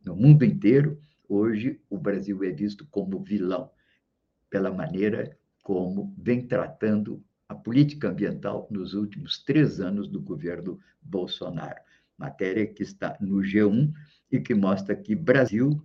[0.05, 3.69] no mundo inteiro, hoje o Brasil é visto como vilão,
[4.49, 11.81] pela maneira como vem tratando a política ambiental nos últimos três anos do governo Bolsonaro.
[12.17, 13.91] Matéria que está no G1
[14.31, 15.83] e que mostra que Brasil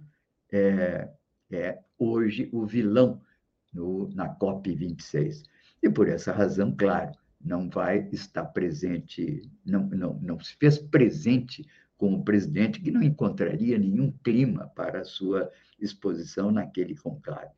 [0.53, 1.11] é,
[1.51, 3.21] é hoje o vilão
[3.73, 5.43] no, na COP26.
[5.83, 7.13] E por essa razão, claro,
[7.45, 13.79] não vai estar presente, não, não, não se fez presente como presidente, que não encontraria
[13.79, 17.51] nenhum clima para a sua exposição naquele conclave.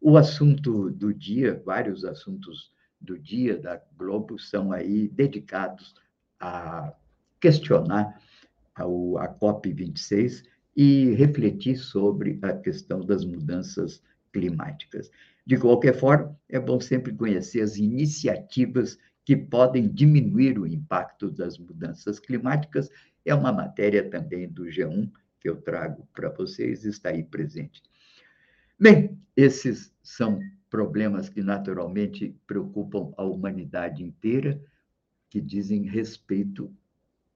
[0.00, 5.94] O assunto do dia, vários assuntos do dia da Globo são aí dedicados
[6.38, 6.92] a
[7.40, 8.20] questionar
[8.74, 10.42] a, a COP26
[10.76, 15.10] e refletir sobre a questão das mudanças climáticas.
[15.46, 21.58] De qualquer forma, é bom sempre conhecer as iniciativas que podem diminuir o impacto das
[21.58, 22.90] mudanças climáticas.
[23.24, 27.82] É uma matéria também do G1 que eu trago para vocês, está aí presente.
[28.78, 34.60] Bem, esses são problemas que naturalmente preocupam a humanidade inteira,
[35.28, 36.72] que dizem respeito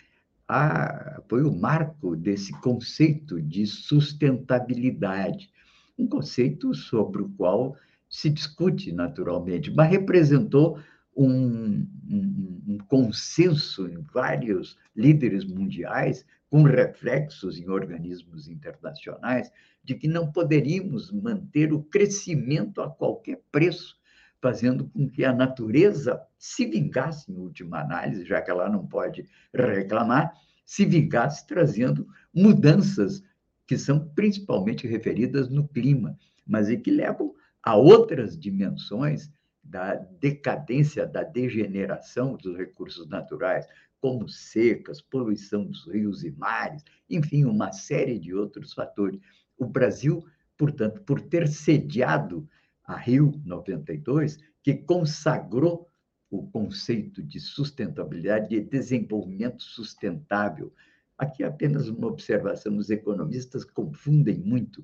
[0.49, 5.51] a, foi o marco desse conceito de sustentabilidade,
[5.99, 7.77] um conceito sobre o qual
[8.09, 10.79] se discute naturalmente, mas representou
[11.15, 19.53] um, um, um consenso em vários líderes mundiais, com reflexos em organismos internacionais,
[19.85, 23.98] de que não poderíamos manter o crescimento a qualquer preço,
[24.41, 29.29] fazendo com que a natureza se vingasse, em última análise, já que ela não pode
[29.55, 30.33] reclamar,
[30.65, 33.23] se vingasse trazendo mudanças
[33.67, 39.31] que são principalmente referidas no clima, mas e que levam a outras dimensões
[39.63, 43.67] da decadência, da degeneração dos recursos naturais,
[44.01, 49.21] como secas, poluição dos rios e mares, enfim, uma série de outros fatores.
[49.59, 50.25] O Brasil,
[50.57, 52.49] portanto, por ter sediado
[52.89, 55.87] a Rio 92, que consagrou
[56.31, 60.73] o conceito de sustentabilidade e desenvolvimento sustentável.
[61.19, 64.83] Aqui apenas uma observação: os economistas confundem muito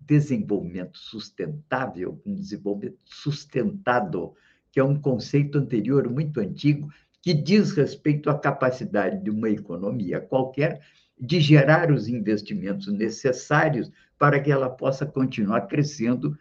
[0.00, 4.32] desenvolvimento sustentável com desenvolvimento sustentado,
[4.70, 6.88] que é um conceito anterior muito antigo
[7.20, 10.80] que diz respeito à capacidade de uma economia qualquer
[11.18, 16.36] de gerar os investimentos necessários para que ela possa continuar crescendo,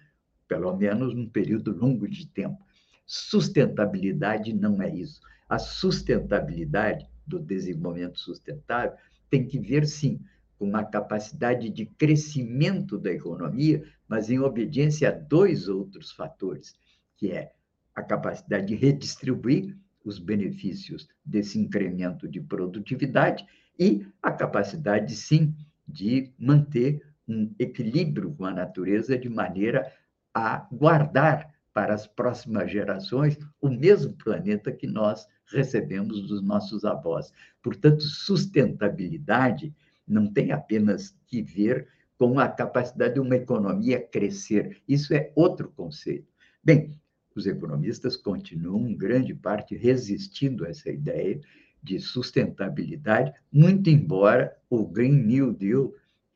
[0.50, 2.58] pelo menos num período longo de tempo.
[3.06, 5.22] Sustentabilidade não é isso.
[5.48, 8.98] A sustentabilidade do desenvolvimento sustentável
[9.30, 10.20] tem que ver, sim,
[10.58, 16.76] com uma capacidade de crescimento da economia, mas em obediência a dois outros fatores,
[17.16, 17.54] que é
[17.96, 23.46] a capacidade de redistribuir os benefícios desse incremento de produtividade
[23.78, 25.56] e a capacidade, sim,
[25.88, 29.92] de manter um equilíbrio com a natureza de maneira
[30.40, 37.32] a guardar para as próximas gerações o mesmo planeta que nós recebemos dos nossos avós.
[37.62, 39.74] Portanto, sustentabilidade
[40.08, 41.88] não tem apenas que ver
[42.18, 44.82] com a capacidade de uma economia crescer.
[44.88, 46.28] Isso é outro conceito.
[46.64, 47.00] Bem,
[47.36, 51.40] os economistas continuam, em grande parte, resistindo a essa ideia
[51.82, 55.94] de sustentabilidade, muito embora o Green New Deal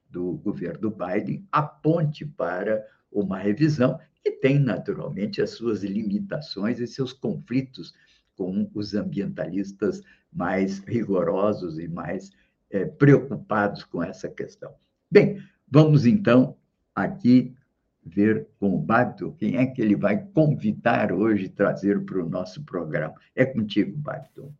[0.09, 7.13] do governo Biden aponte para uma revisão que tem, naturalmente, as suas limitações e seus
[7.13, 7.93] conflitos
[8.35, 10.01] com os ambientalistas
[10.31, 12.31] mais rigorosos e mais
[12.69, 14.73] é, preocupados com essa questão.
[15.11, 16.57] Bem, vamos então
[16.95, 17.55] aqui
[18.03, 22.63] ver com o Babito quem é que ele vai convidar hoje, trazer para o nosso
[22.63, 23.13] programa.
[23.35, 24.53] É contigo, Babito.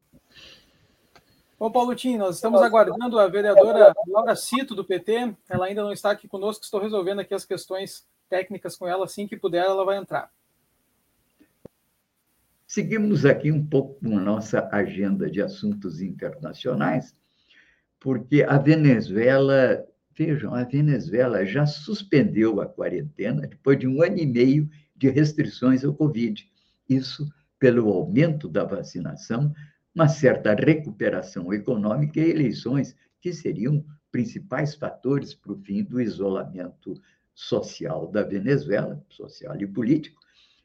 [1.59, 5.33] Bom, Paulo Tim, nós estamos aguardando a vereadora Laura Cito, do PT.
[5.49, 9.05] Ela ainda não está aqui conosco, estou resolvendo aqui as questões técnicas com ela.
[9.05, 10.31] Assim que puder, ela vai entrar.
[12.65, 17.13] Seguimos aqui um pouco com nossa agenda de assuntos internacionais,
[17.99, 19.85] porque a Venezuela,
[20.17, 25.85] vejam, a Venezuela já suspendeu a quarentena depois de um ano e meio de restrições
[25.85, 26.49] ao Covid.
[26.89, 29.53] Isso pelo aumento da vacinação,
[29.93, 36.99] uma certa recuperação econômica e eleições, que seriam principais fatores para o fim do isolamento
[37.33, 40.21] social da Venezuela, social e político,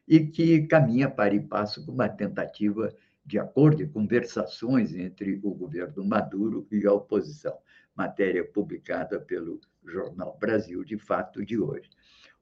[0.06, 2.92] e que caminha para e passo com uma tentativa
[3.24, 7.56] de acordo e conversações entre o governo Maduro e a oposição.
[7.94, 11.90] Matéria publicada pelo Jornal Brasil de Fato de hoje.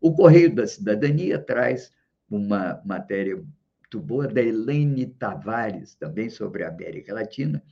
[0.01, 1.91] O Correio da Cidadania traz
[2.31, 7.63] uma matéria muito boa da Elaine Tavares, também sobre a América Latina,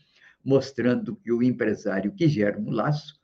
[0.42, 3.20] mostrando que o empresário Guilherme Laço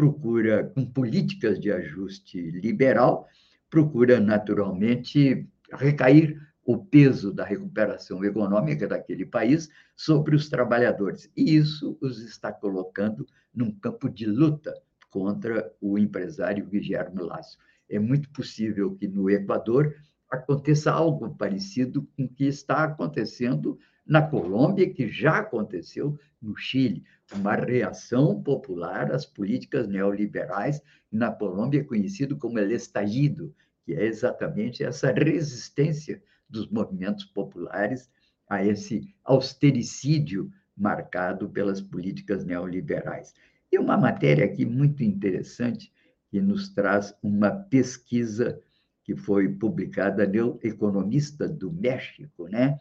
[0.00, 3.28] procura, com políticas de ajuste liberal,
[3.68, 11.30] procura naturalmente recair o peso da recuperação econômica daquele país sobre os trabalhadores.
[11.36, 14.74] E isso os está colocando num campo de luta
[15.10, 17.58] contra o empresário Guilherme Lasso.
[17.86, 19.94] É muito possível que no Equador
[20.30, 27.04] aconteça algo parecido com o que está acontecendo na Colômbia, que já aconteceu no Chile,
[27.34, 33.54] uma reação popular às políticas neoliberais, na Colômbia conhecido como el estallido,
[33.84, 38.10] que é exatamente essa resistência dos movimentos populares
[38.48, 43.34] a esse austericídio marcado pelas políticas neoliberais.
[43.70, 45.92] E uma matéria aqui muito interessante
[46.28, 48.60] que nos traz uma pesquisa
[49.04, 52.78] que foi publicada no Economista do México, né?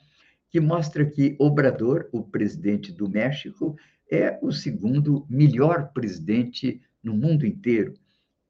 [0.50, 3.76] que mostra que Obrador, o presidente do México,
[4.10, 7.93] é o segundo melhor presidente no mundo inteiro.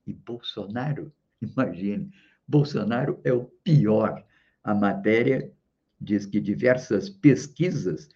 [0.07, 2.11] E Bolsonaro, imagine,
[2.47, 4.23] Bolsonaro é o pior.
[4.63, 5.51] A matéria
[5.99, 8.09] diz que diversas pesquisas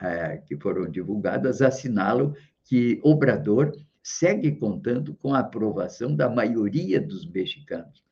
[0.00, 3.72] é, que foram divulgadas assinalam que Obrador
[4.02, 8.04] segue contando com a aprovação da maioria dos mexicanos.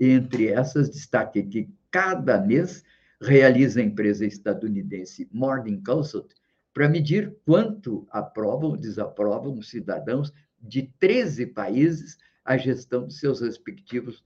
[0.00, 2.82] Entre essas, destaque que cada mês
[3.20, 6.34] realiza a empresa estadunidense Morning Consult
[6.74, 13.40] para medir quanto aprovam ou desaprovam os cidadãos de 13 países a gestão de seus
[13.40, 14.22] respectivos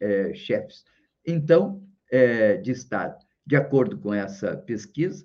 [0.00, 0.84] é, chefes.
[1.26, 5.24] Então, é, de Estado, de acordo com essa pesquisa,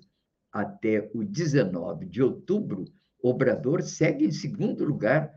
[0.52, 2.84] até o 19 de outubro,
[3.22, 5.32] Obrador segue em segundo lugar,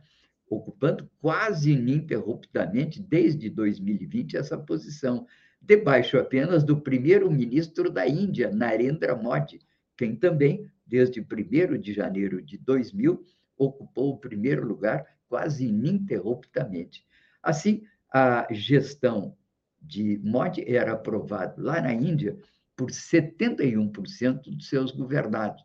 [0.49, 5.25] ocupando quase ininterruptamente, desde 2020, essa posição,
[5.61, 9.61] debaixo apenas do primeiro-ministro da Índia, Narendra Modi,
[9.95, 13.23] quem também, desde 1 de janeiro de 2000,
[13.57, 17.05] ocupou o primeiro lugar quase ininterruptamente.
[17.41, 17.83] Assim,
[18.13, 19.35] a gestão
[19.81, 22.37] de Modi era aprovada lá na Índia
[22.75, 25.63] por 71% dos seus governados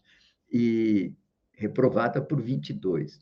[0.50, 1.12] e
[1.52, 3.20] reprovada por 22%.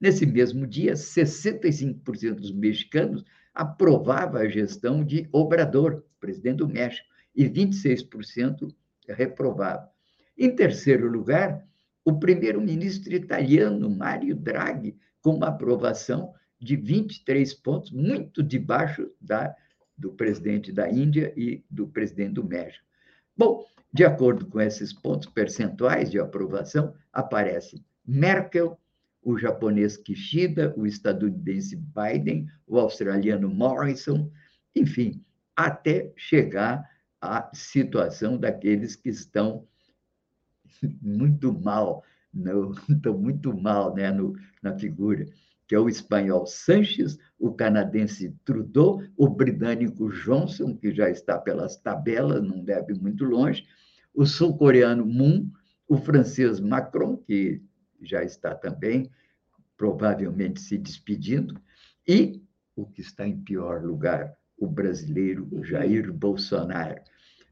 [0.00, 3.24] Nesse mesmo dia, 65% dos mexicanos
[3.54, 8.74] aprovava a gestão de Obrador, presidente do México, e 26%
[9.08, 9.91] reprovava.
[10.42, 11.64] Em terceiro lugar,
[12.04, 19.54] o primeiro-ministro italiano, Mário Draghi, com uma aprovação de 23 pontos, muito debaixo da,
[19.96, 22.84] do presidente da Índia e do presidente do México.
[23.36, 28.76] Bom, de acordo com esses pontos percentuais de aprovação, aparecem Merkel,
[29.22, 34.28] o japonês Kishida, o estadunidense Biden, o australiano Morrison,
[34.74, 35.24] enfim,
[35.54, 36.84] até chegar
[37.20, 39.68] à situação daqueles que estão
[41.00, 45.26] muito mal, no, estão muito mal né, no, na figura,
[45.66, 51.76] que é o espanhol Sanches, o canadense Trudeau, o britânico Johnson, que já está pelas
[51.76, 53.66] tabelas, não deve muito longe,
[54.14, 55.50] o sul-coreano Moon,
[55.88, 57.62] o francês Macron, que
[58.00, 59.10] já está também
[59.76, 61.60] provavelmente se despedindo,
[62.06, 62.42] e
[62.76, 67.00] o que está em pior lugar, o brasileiro Jair Bolsonaro.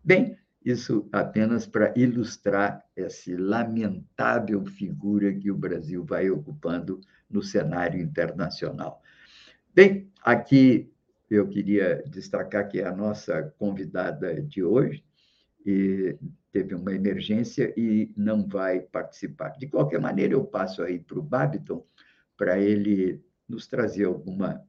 [0.02, 8.00] Bem, isso apenas para ilustrar essa lamentável figura que o Brasil vai ocupando no cenário
[8.00, 9.02] internacional.
[9.74, 10.92] Bem, aqui
[11.30, 15.04] eu queria destacar que é a nossa convidada de hoje
[16.52, 19.50] teve uma emergência e não vai participar.
[19.50, 21.84] De qualquer maneira, eu passo aí para o Babiton
[22.36, 24.64] para ele nos trazer alguma,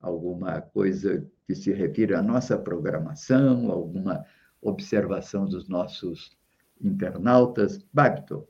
[0.00, 4.24] alguma coisa que se refira à nossa programação, alguma
[4.60, 6.36] observação dos nossos
[6.80, 7.78] internautas.
[7.92, 8.46] Babiton.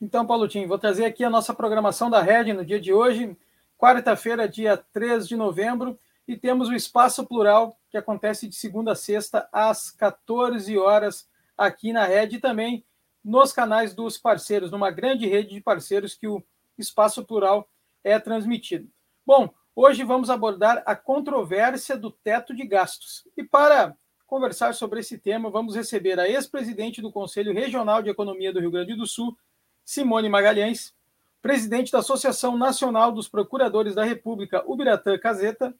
[0.00, 3.36] Então, Paulo Tim, vou trazer aqui a nossa programação da Rede no dia de hoje,
[3.78, 8.96] quarta-feira, dia 3 de novembro, e temos o Espaço Plural, que acontece de segunda a
[8.96, 12.84] sexta, às 14 horas, aqui na Rede e também
[13.24, 16.44] nos canais dos parceiros, numa grande rede de parceiros que o
[16.78, 17.68] Espaço Plural
[18.04, 18.88] é transmitido.
[19.26, 23.26] Bom, hoje vamos abordar a controvérsia do teto de gastos.
[23.36, 23.96] E para
[24.26, 28.70] conversar sobre esse tema, vamos receber a ex-presidente do Conselho Regional de Economia do Rio
[28.70, 29.36] Grande do Sul,
[29.84, 30.92] Simone Magalhães,
[31.40, 35.74] presidente da Associação Nacional dos Procuradores da República, Ubiratã Caseta,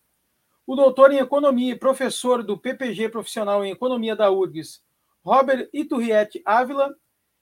[0.67, 4.81] o doutor em Economia e professor do PPG Profissional em Economia da URGS,
[5.25, 6.95] Robert Iturriete Ávila,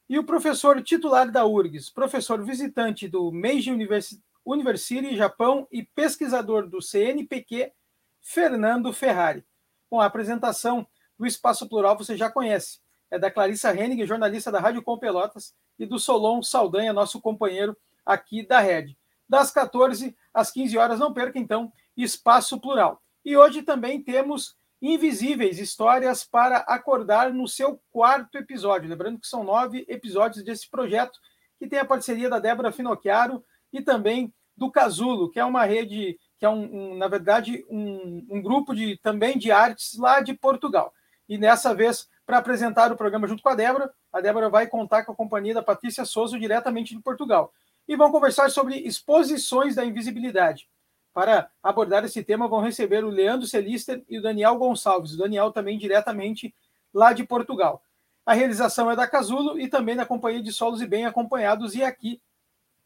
[0.08, 6.82] e o professor titular da URGS, professor visitante do Meiji University Japão e pesquisador do
[6.82, 7.72] CNPq,
[8.20, 9.44] Fernando Ferrari.
[9.88, 10.86] Com a apresentação
[11.18, 12.80] do Espaço Plural você já conhece.
[13.10, 17.76] É da Clarissa Hennig, jornalista da Rádio Com Pelotas, e do Solon Saldanha, nosso companheiro
[18.04, 18.96] aqui da Rede.
[19.28, 23.00] Das 14 às 15 horas, não perca então Espaço Plural.
[23.24, 24.56] E hoje também temos
[24.86, 28.86] Invisíveis, histórias para acordar no seu quarto episódio.
[28.86, 31.18] Lembrando que são nove episódios desse projeto,
[31.58, 33.42] que tem a parceria da Débora Finocchiaro
[33.72, 38.26] e também do Casulo, que é uma rede, que é, um, um na verdade, um,
[38.28, 40.92] um, grupo de também de artes lá de Portugal.
[41.28, 45.04] E dessa vez, para apresentar o programa junto com a Débora, a Débora vai contar
[45.04, 47.52] com a companhia da Patrícia Souza, diretamente de Portugal.
[47.86, 50.68] E vão conversar sobre exposições da invisibilidade.
[51.12, 55.12] Para abordar esse tema, vão receber o Leandro Celister e o Daniel Gonçalves.
[55.12, 56.54] O Daniel também diretamente
[56.92, 57.82] lá de Portugal.
[58.26, 61.84] A realização é da Casulo e também da Companhia de Solos e Bem Acompanhados e
[61.84, 62.22] aqui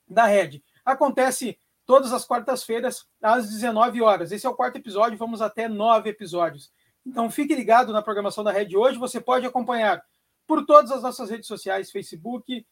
[0.06, 0.62] da Rede.
[0.84, 4.32] Acontece todas as quartas-feiras, às 19 horas.
[4.32, 6.70] Esse é o quarto episódio, vamos até nove episódios.
[7.06, 8.98] Então fique ligado na programação da Rede hoje.
[8.98, 10.02] Você pode acompanhar
[10.46, 12.64] por todas as nossas redes sociais, Facebook,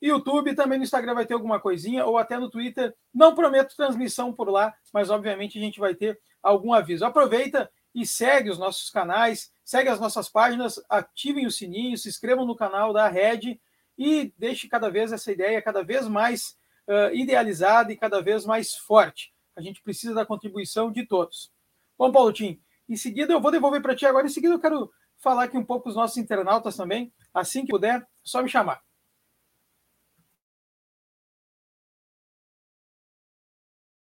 [0.00, 2.94] YouTube, também no Instagram vai ter alguma coisinha, ou até no Twitter.
[3.12, 7.04] Não prometo transmissão por lá, mas obviamente a gente vai ter algum aviso.
[7.04, 12.46] Aproveita e segue os nossos canais, segue as nossas páginas, ativem o sininho, se inscrevam
[12.46, 13.58] no canal da Red
[13.96, 16.56] e deixe cada vez essa ideia cada vez mais
[16.86, 19.32] uh, idealizada e cada vez mais forte.
[19.56, 21.50] A gente precisa da contribuição de todos.
[21.98, 24.90] Bom, Paulo Tim, em seguida eu vou devolver para ti agora, em seguida eu quero
[25.18, 27.12] falar aqui um pouco com os nossos internautas também.
[27.34, 28.80] Assim que puder, só me chamar.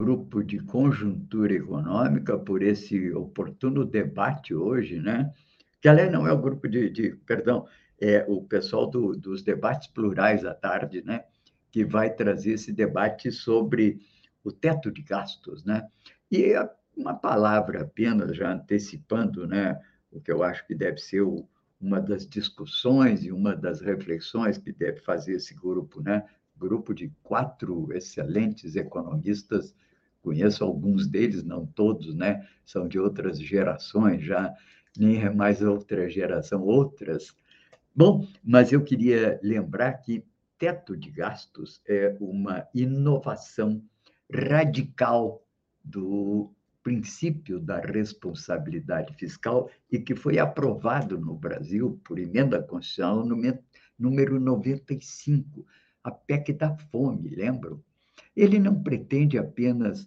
[0.01, 5.33] grupo de conjuntura econômica por esse oportuno debate hoje, né?
[5.81, 7.67] Que, aliás, não é o grupo de, de perdão,
[7.99, 11.25] é o pessoal do, dos debates plurais à tarde, né?
[11.71, 14.01] Que vai trazer esse debate sobre
[14.43, 15.89] o teto de gastos, né?
[16.31, 16.53] E
[16.97, 19.81] uma palavra apenas, já antecipando, né?
[20.11, 21.49] O que eu acho que deve ser o,
[21.81, 26.25] uma das discussões e uma das reflexões que deve fazer esse grupo, né?
[26.57, 29.75] Grupo de quatro excelentes economistas
[30.25, 32.49] conheço alguns deles, não todos, né?
[32.65, 34.55] São de outras gerações já,
[34.97, 37.37] nem é mais outra geração, outras.
[37.95, 40.25] Bom, mas eu queria lembrar que
[40.59, 43.85] teto de gastos é uma inovação
[44.33, 45.47] radical
[45.85, 46.51] do
[46.85, 53.27] princípio da responsabilidade fiscal e que foi aprovado no Brasil por emenda constitucional
[53.99, 55.67] número 95,
[56.05, 57.83] a PEC da fome, lembram?
[58.37, 60.07] Ele não pretende apenas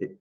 [0.00, 0.16] eh,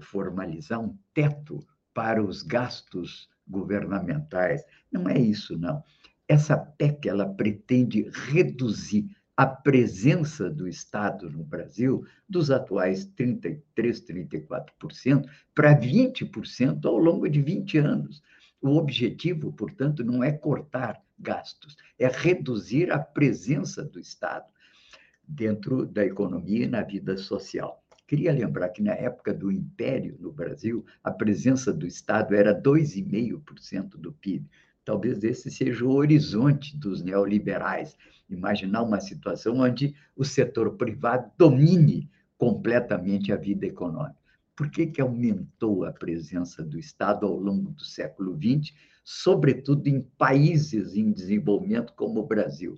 [0.00, 1.58] formalizar um teto
[1.92, 4.62] para os gastos governamentais.
[4.92, 5.82] Não é isso, não.
[6.28, 15.26] Essa PEC ela pretende reduzir a presença do Estado no Brasil dos atuais 33, 34%
[15.54, 18.22] para 20% ao longo de 20 anos.
[18.60, 24.44] O objetivo, portanto, não é cortar gastos, é reduzir a presença do Estado
[25.26, 27.82] dentro da economia e na vida social.
[28.06, 33.96] Queria lembrar que na época do Império no Brasil, a presença do Estado era 2,5%
[33.96, 34.50] do PIB.
[34.90, 37.96] Talvez esse seja o horizonte dos neoliberais.
[38.28, 44.18] Imaginar uma situação onde o setor privado domine completamente a vida econômica.
[44.56, 48.74] Por que, que aumentou a presença do Estado ao longo do século XX,
[49.04, 52.76] sobretudo em países em desenvolvimento como o Brasil?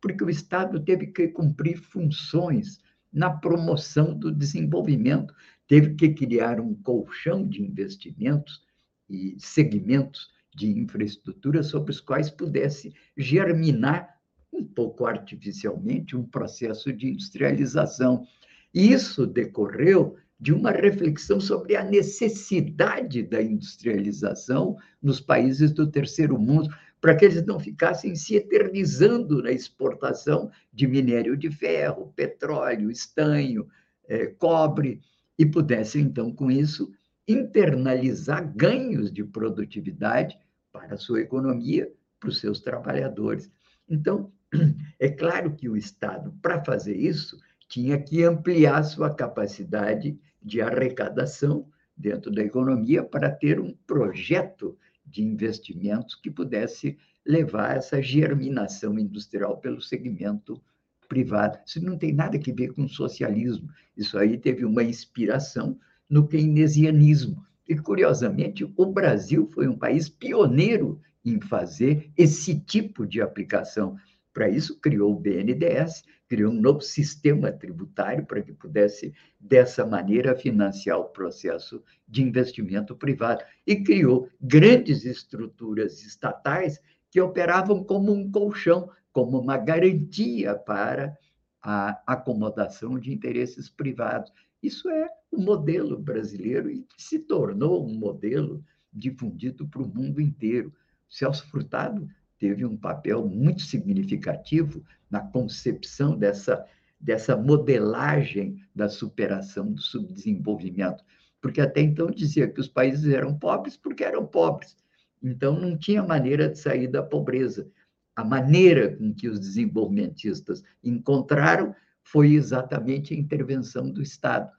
[0.00, 2.80] porque o Estado teve que cumprir funções
[3.12, 5.32] na promoção do desenvolvimento
[5.68, 8.62] teve que criar um colchão de investimentos
[9.08, 14.18] e segmentos de infraestrutura sobre os quais pudesse germinar
[14.52, 18.26] um pouco artificialmente um processo de industrialização.
[18.72, 26.68] Isso decorreu de uma reflexão sobre a necessidade da industrialização nos países do terceiro mundo,
[27.00, 33.66] para que eles não ficassem se eternizando na exportação de minério de ferro, petróleo, estanho,
[34.08, 35.00] é, cobre,
[35.38, 36.92] e pudessem, então, com isso,
[37.26, 40.38] internalizar ganhos de produtividade
[40.72, 43.50] para a sua economia, para os seus trabalhadores.
[43.88, 44.32] Então,
[44.98, 51.68] é claro que o Estado, para fazer isso, tinha que ampliar sua capacidade de arrecadação
[51.96, 59.58] dentro da economia para ter um projeto de investimentos que pudesse levar essa germinação industrial
[59.58, 60.60] pelo segmento
[61.08, 61.58] privado.
[61.66, 63.68] Isso não tem nada a ver com socialismo.
[63.96, 65.78] Isso aí teve uma inspiração
[66.12, 67.42] no keynesianismo.
[67.66, 73.96] E, curiosamente, o Brasil foi um país pioneiro em fazer esse tipo de aplicação.
[74.30, 80.36] Para isso, criou o BNDES, criou um novo sistema tributário para que pudesse, dessa maneira,
[80.36, 83.42] financiar o processo de investimento privado.
[83.66, 86.78] E criou grandes estruturas estatais
[87.10, 91.16] que operavam como um colchão, como uma garantia para
[91.62, 94.30] a acomodação de interesses privados.
[94.62, 100.72] Isso é o modelo brasileiro e se tornou um modelo difundido para o mundo inteiro.
[101.08, 102.08] Celso Furtado
[102.38, 106.64] teve um papel muito significativo na concepção dessa,
[106.98, 111.04] dessa modelagem da superação do subdesenvolvimento,
[111.40, 114.76] porque até então dizia que os países eram pobres porque eram pobres,
[115.22, 117.70] então não tinha maneira de sair da pobreza.
[118.14, 124.50] A maneira com que os desenvolvimentistas encontraram foi exatamente a intervenção do Estado,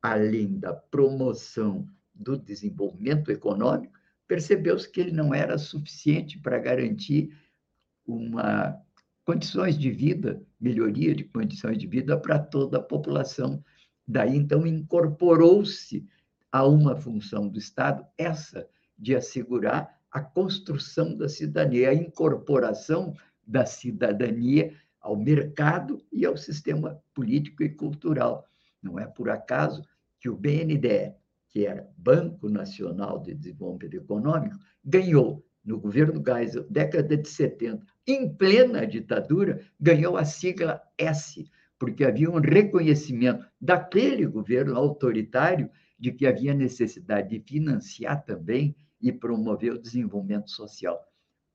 [0.00, 3.94] além da promoção do desenvolvimento econômico,
[4.26, 7.36] percebeu-se que ele não era suficiente para garantir
[8.06, 8.80] uma
[9.24, 13.64] condições de vida, melhoria de condições de vida para toda a população.
[14.06, 16.06] Daí, então, incorporou-se
[16.50, 18.68] a uma função do Estado, essa
[18.98, 23.14] de assegurar a construção da cidadania, a incorporação
[23.46, 28.46] da cidadania ao mercado e ao sistema político e cultural.
[28.80, 29.82] Não é por acaso
[30.20, 31.14] que o BNDE,
[31.48, 38.32] que era Banco Nacional de Desenvolvimento Econômico, ganhou no governo Geisel, década de 70, em
[38.34, 41.48] plena ditadura, ganhou a sigla S,
[41.78, 49.12] porque havia um reconhecimento daquele governo autoritário de que havia necessidade de financiar também e
[49.12, 51.00] promover o desenvolvimento social.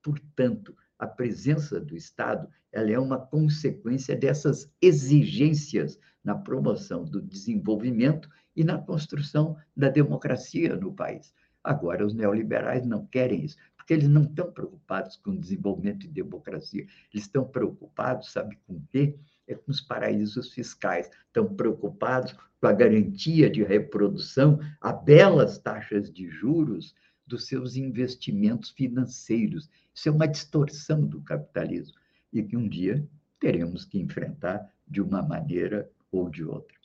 [0.02, 8.30] Portanto, a presença do Estado ela é uma consequência dessas exigências na promoção do desenvolvimento
[8.56, 11.34] e na construção da democracia no país.
[11.64, 16.86] Agora, os neoliberais não querem isso, porque eles não estão preocupados com desenvolvimento e democracia.
[17.14, 19.18] Eles estão preocupados, sabe com o quê?
[19.48, 21.10] É com os paraísos fiscais.
[21.28, 26.94] Estão preocupados com a garantia de reprodução a belas taxas de juros
[27.28, 29.70] dos seus investimentos financeiros.
[29.94, 31.98] Isso é uma distorção do capitalismo
[32.32, 33.06] e que um dia
[33.40, 36.76] teremos que enfrentar de uma maneira ou de outra.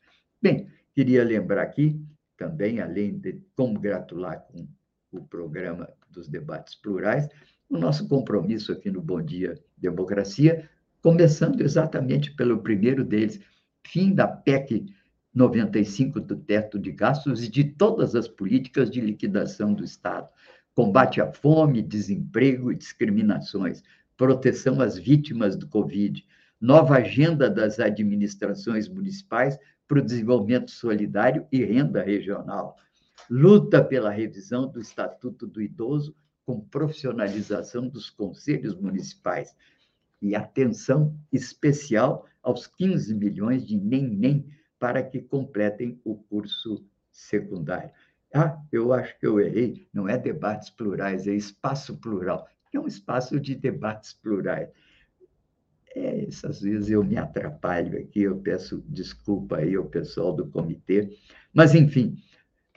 [0.40, 2.04] Bem, queria lembrar aqui
[2.36, 4.66] também, além de como gratular com
[5.12, 7.28] o programa dos debates plurais,
[7.68, 10.68] o nosso compromisso aqui no Bom Dia Democracia,
[11.00, 13.40] começando exatamente pelo primeiro deles,
[13.86, 14.86] fim da PEC
[15.34, 20.28] 95 do teto de gastos e de todas as políticas de liquidação do Estado,
[20.74, 23.82] combate à fome, desemprego e discriminações,
[24.16, 26.24] proteção às vítimas do Covid,
[26.60, 29.58] nova agenda das administrações municipais
[29.88, 32.76] para o desenvolvimento solidário e renda regional,
[33.28, 36.14] luta pela revisão do Estatuto do Idoso
[36.44, 39.54] com profissionalização dos conselhos municipais.
[40.20, 44.46] E atenção especial aos 15 milhões de nem-nem
[44.82, 47.92] para que completem o curso secundário.
[48.34, 52.48] Ah, eu acho que eu errei, não é debates plurais, é espaço plural.
[52.74, 54.68] É um espaço de debates plurais.
[55.94, 61.16] É, essas vezes eu me atrapalho aqui, eu peço desculpa aí ao pessoal do comitê,
[61.54, 62.16] mas enfim,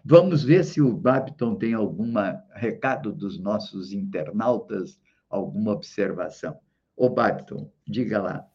[0.03, 2.13] vamos ver se o Babiton tem algum
[2.53, 6.59] recado dos nossos internautas, alguma observação.
[6.95, 8.47] Ô, Babiton, diga lá.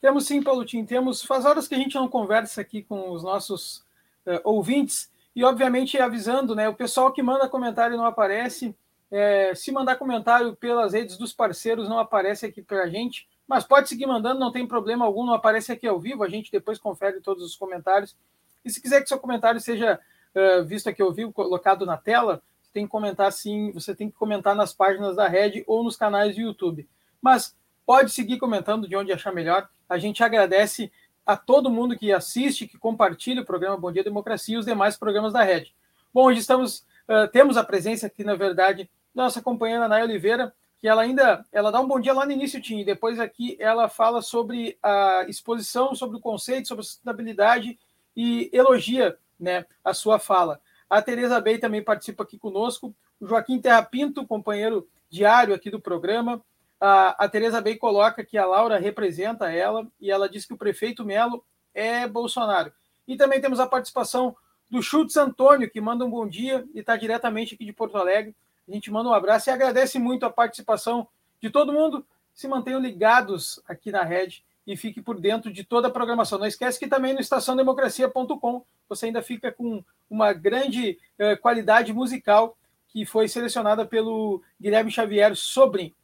[0.00, 1.22] Temos sim, Paulotinho, temos.
[1.22, 3.78] Faz horas que a gente não conversa aqui com os nossos
[4.26, 6.68] uh, ouvintes, e obviamente avisando, né?
[6.68, 8.74] O pessoal que manda comentário não aparece.
[9.10, 13.64] É, se mandar comentário pelas redes dos parceiros, não aparece aqui para a gente, mas
[13.64, 16.78] pode seguir mandando, não tem problema algum, não aparece aqui ao vivo, a gente depois
[16.78, 18.16] confere todos os comentários.
[18.64, 19.98] E se quiser que seu comentário seja
[20.34, 24.10] uh, visto aqui ao vivo, colocado na tela, você tem que comentar sim, você tem
[24.10, 26.86] que comentar nas páginas da Rede ou nos canais do YouTube.
[27.22, 29.68] Mas pode seguir comentando de onde achar melhor.
[29.88, 30.92] A gente agradece
[31.24, 34.96] a todo mundo que assiste, que compartilha o programa Bom Dia Democracia e os demais
[34.96, 35.74] programas da Rede.
[36.12, 40.54] Bom, hoje estamos, uh, temos a presença aqui, na verdade, da nossa companheira Nay Oliveira,
[40.80, 43.56] que ela ainda ela dá um bom dia lá no início, Tim, e depois aqui
[43.58, 47.78] ela fala sobre a exposição, sobre o conceito, sobre a sustentabilidade
[48.16, 50.60] e elogia né, a sua fala.
[50.88, 55.80] A Tereza Bey também participa aqui conosco, o Joaquim Terra Pinto, companheiro diário aqui do
[55.80, 56.42] programa,
[56.80, 60.58] a, a Tereza Bey coloca que a Laura representa ela e ela diz que o
[60.58, 62.72] prefeito Melo é Bolsonaro.
[63.06, 64.36] E também temos a participação
[64.70, 68.34] do Schultz Antônio, que manda um bom dia e está diretamente aqui de Porto Alegre.
[68.68, 71.08] A gente manda um abraço e agradece muito a participação
[71.40, 72.04] de todo mundo.
[72.34, 76.38] Se mantenham ligados aqui na rede e fique por dentro de toda a programação.
[76.38, 82.56] Não esquece que também no estaçãodemocracia.com você ainda fica com uma grande eh, qualidade musical
[82.88, 85.94] que foi selecionada pelo Guilherme Xavier Sobrinho.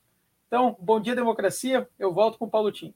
[0.54, 1.88] Então, bom dia, democracia.
[1.98, 2.94] Eu volto com o Paulo Tim.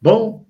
[0.00, 0.46] Bom,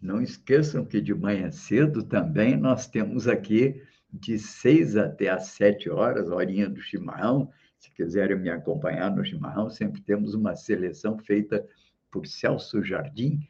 [0.00, 3.80] não esqueçam que de manhã cedo também nós temos aqui
[4.12, 7.52] de seis até às sete horas, horinha do chimarrão.
[7.78, 11.64] Se quiserem me acompanhar no chimarrão, sempre temos uma seleção feita
[12.10, 13.46] por Celso Jardim,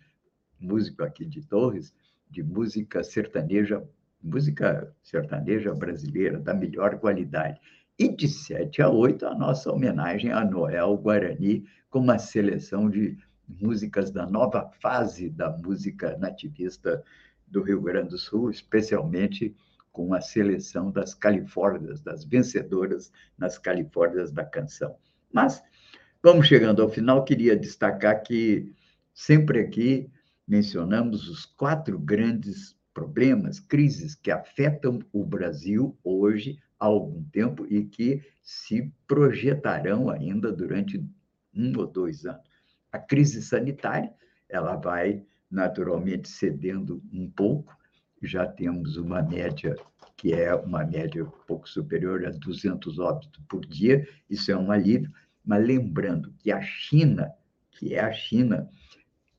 [0.61, 1.97] músico aqui de Torres,
[2.29, 3.83] de música sertaneja,
[4.23, 7.59] música sertaneja brasileira da melhor qualidade.
[7.97, 13.17] E de 7 a 8, a nossa homenagem a Noel Guarani, com uma seleção de
[13.49, 17.05] músicas da nova fase da música nativista
[17.47, 19.55] do Rio Grande do Sul, especialmente
[19.93, 24.97] com a seleção das Califórnias, das vencedoras nas Califórnias da canção.
[25.33, 25.63] Mas,
[26.21, 28.73] vamos chegando ao final, queria destacar que
[29.13, 30.11] sempre aqui
[30.49, 37.85] mencionamos os quatro grandes problemas, crises que afetam o Brasil hoje há algum tempo e
[37.85, 41.03] que se projetarão ainda durante
[41.55, 42.45] um ou dois anos.
[42.93, 44.13] A crise sanitária,
[44.49, 47.75] ela vai naturalmente cedendo um pouco,
[48.23, 49.75] já temos uma média
[50.17, 54.71] que é uma média um pouco superior a 200 óbitos por dia, isso é um
[54.71, 55.13] alívio,
[55.45, 57.33] mas lembrando que a China,
[57.71, 58.69] que é a China,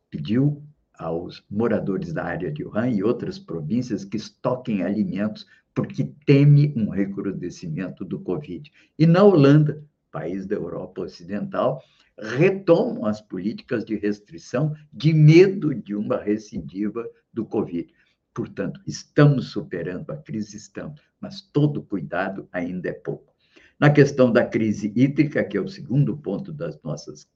[0.09, 5.45] pediu aos moradores da área de Wuhan e outras províncias que estoquem alimentos
[5.76, 8.71] porque teme um recrudescimento do Covid.
[8.97, 11.84] E na Holanda, país da Europa Ocidental,
[12.17, 17.93] retomam as políticas de restrição de medo de uma recidiva do Covid.
[18.34, 23.34] Portanto, estamos superando a crise, estamos, mas todo cuidado ainda é pouco.
[23.78, 27.28] Na questão da crise hídrica, que é o segundo ponto das nossas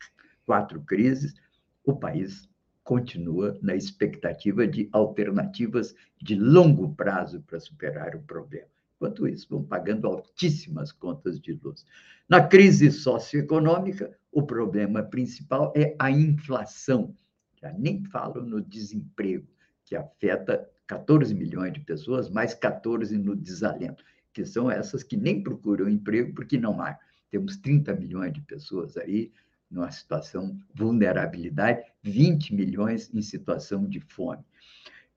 [0.45, 1.33] quatro crises,
[1.83, 2.49] o país
[2.83, 8.67] continua na expectativa de alternativas de longo prazo para superar o problema.
[8.95, 11.85] Enquanto isso, vão pagando altíssimas contas de luz.
[12.27, 17.15] Na crise socioeconômica, o problema principal é a inflação.
[17.61, 19.47] Já nem falo no desemprego,
[19.85, 24.03] que afeta 14 milhões de pessoas, mais 14 no desalento,
[24.33, 26.97] que são essas que nem procuram emprego porque não há.
[27.29, 29.31] Temos 30 milhões de pessoas aí
[29.69, 34.43] numa situação de vulnerabilidade, 20 milhões em situação de fome.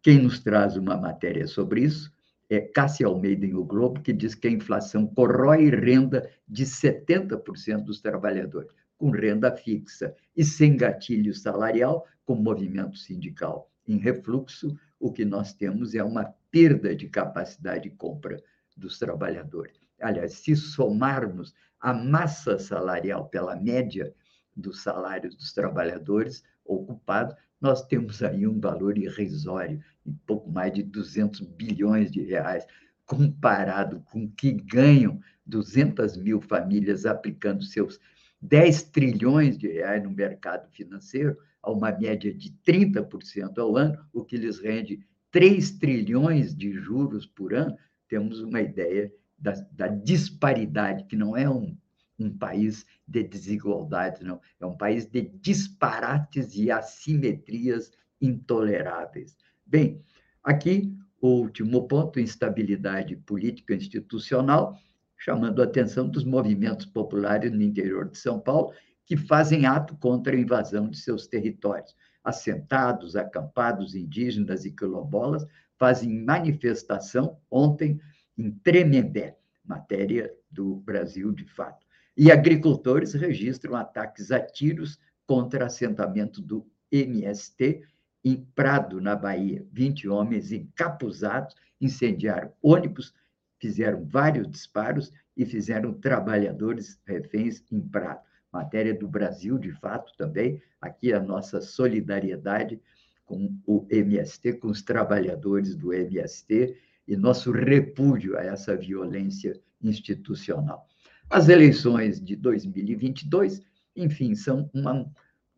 [0.02, 2.12] Quem nos traz uma matéria sobre isso
[2.50, 7.84] é Cássia Almeida em O Globo, que diz que a inflação corrói renda de 70%
[7.84, 13.70] dos trabalhadores, com renda fixa e sem gatilho salarial, com movimento sindical.
[13.88, 18.40] Em refluxo, o que nós temos é uma perda de capacidade de compra
[18.76, 19.80] dos trabalhadores.
[20.00, 24.12] Aliás, se somarmos a massa salarial pela média
[24.56, 30.82] dos salários dos trabalhadores ocupados, nós temos aí um valor irrisório, em pouco mais de
[30.82, 32.66] 200 bilhões de reais,
[33.06, 38.00] comparado com o que ganham 200 mil famílias aplicando seus
[38.40, 44.24] 10 trilhões de reais no mercado financeiro, a uma média de 30% ao ano, o
[44.24, 47.76] que lhes rende 3 trilhões de juros por ano,
[48.08, 51.76] temos uma ideia da, da disparidade, que não é um
[52.24, 54.40] um país de desigualdades, não.
[54.60, 59.36] É um país de disparates e assimetrias intoleráveis.
[59.66, 60.02] Bem,
[60.42, 64.76] aqui o último ponto, instabilidade política institucional,
[65.16, 68.72] chamando a atenção dos movimentos populares no interior de São Paulo,
[69.06, 71.94] que fazem ato contra a invasão de seus territórios.
[72.24, 75.46] Assentados, acampados, indígenas e quilombolas
[75.78, 78.00] fazem manifestação ontem
[78.36, 81.86] em Tremembé, matéria do Brasil de Fato.
[82.16, 87.82] E agricultores registram ataques a tiros contra assentamento do MST
[88.24, 89.66] em Prado, na Bahia.
[89.72, 93.14] 20 homens encapuzados incendiaram ônibus,
[93.58, 98.20] fizeram vários disparos e fizeram trabalhadores reféns em Prado.
[98.52, 100.60] Matéria do Brasil, de fato, também.
[100.80, 102.78] Aqui a nossa solidariedade
[103.24, 106.76] com o MST, com os trabalhadores do MST
[107.08, 110.86] e nosso repúdio a essa violência institucional.
[111.32, 113.62] As eleições de 2022,
[113.96, 115.10] enfim, são uma,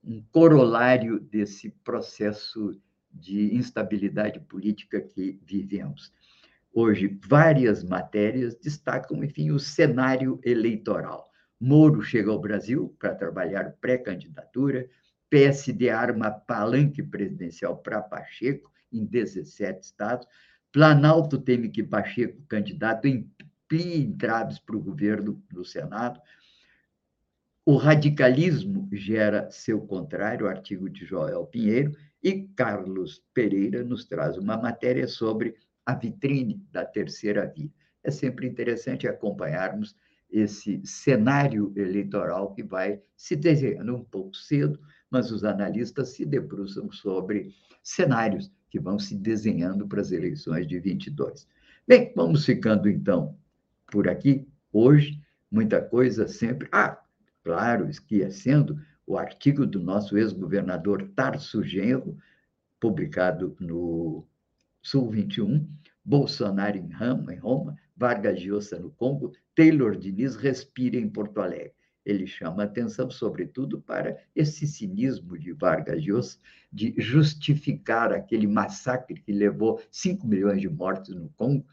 [0.04, 2.80] um corolário desse processo
[3.12, 6.12] de instabilidade política que vivemos.
[6.72, 11.28] Hoje, várias matérias destacam, enfim, o cenário eleitoral.
[11.60, 14.88] Moro chega ao Brasil para trabalhar pré-candidatura,
[15.28, 20.28] PSD arma palanque presidencial para Pacheco, em 17 estados,
[20.74, 23.06] Planalto teme que Pacheco, candidato,
[23.64, 26.20] emplie entraves para o governo no Senado,
[27.66, 34.56] o radicalismo gera seu contrário, artigo de Joel Pinheiro, e Carlos Pereira nos traz uma
[34.56, 37.70] matéria sobre a vitrine da terceira via.
[38.02, 39.96] É sempre interessante acompanharmos
[40.30, 44.78] esse cenário eleitoral que vai se desenhando um pouco cedo,
[45.10, 50.78] mas os analistas se debruçam sobre cenários que vão se desenhando para as eleições de
[50.80, 51.46] 22.
[51.86, 53.38] Bem, vamos ficando então
[53.86, 55.20] por aqui hoje.
[55.50, 56.68] Muita coisa sempre.
[56.72, 57.00] Ah,
[57.42, 62.16] claro, esquecendo o artigo do nosso ex-governador Tarso Genro,
[62.80, 64.26] publicado no
[64.82, 65.68] Sul 21,
[66.04, 71.72] Bolsonaro em Roma, em Roma Vargas Llosa no Congo, Taylor Diniz respira em Porto Alegre.
[72.04, 76.38] Ele chama atenção, sobretudo, para esse cinismo de Vargas Llosa
[76.70, 81.64] de justificar aquele massacre que levou 5 milhões de mortos no Congo,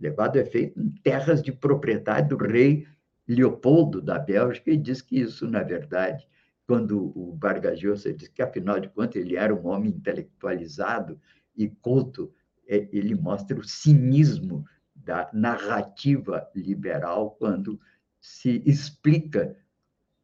[0.00, 2.86] levado a efeito em terras de propriedade do rei
[3.28, 6.26] Leopoldo da Bélgica, e diz que isso, na verdade,
[6.66, 11.20] quando o Vargas Llosa diz que, afinal de contas, ele era um homem intelectualizado
[11.56, 12.32] e culto,
[12.66, 17.80] é, ele mostra o cinismo da narrativa liberal quando
[18.20, 19.56] se explica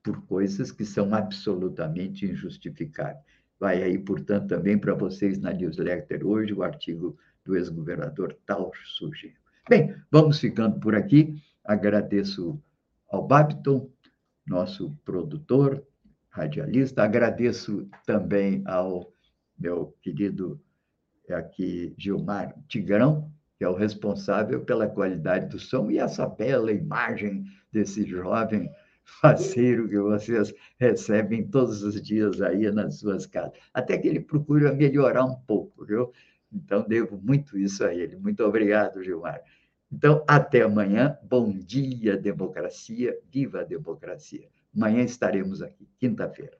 [0.03, 3.25] por coisas que são absolutamente injustificáveis.
[3.59, 9.46] Vai aí, portanto, também para vocês na newsletter hoje o artigo do ex-governador Tal Sugiro.
[9.69, 11.43] Bem, vamos ficando por aqui.
[11.65, 12.63] Agradeço
[13.11, 13.91] ao Babiton,
[14.47, 15.85] nosso produtor,
[16.29, 17.03] radialista.
[17.03, 19.13] Agradeço também ao
[19.59, 20.61] meu querido
[21.29, 27.45] aqui Gilmar Tigrão, que é o responsável pela qualidade do som e essa bela imagem
[27.73, 28.71] desse jovem
[29.21, 33.59] faceiro que vocês recebem todos os dias aí nas suas casas.
[33.75, 36.13] Até que ele procura melhorar um pouco, viu?
[36.53, 38.17] Então, devo muito isso a ele.
[38.17, 39.43] Muito obrigado, Gilmar.
[39.93, 41.17] Então, até amanhã.
[41.23, 43.17] Bom dia, democracia.
[43.31, 44.49] Viva a democracia.
[44.75, 46.57] Amanhã estaremos aqui, quinta-feira.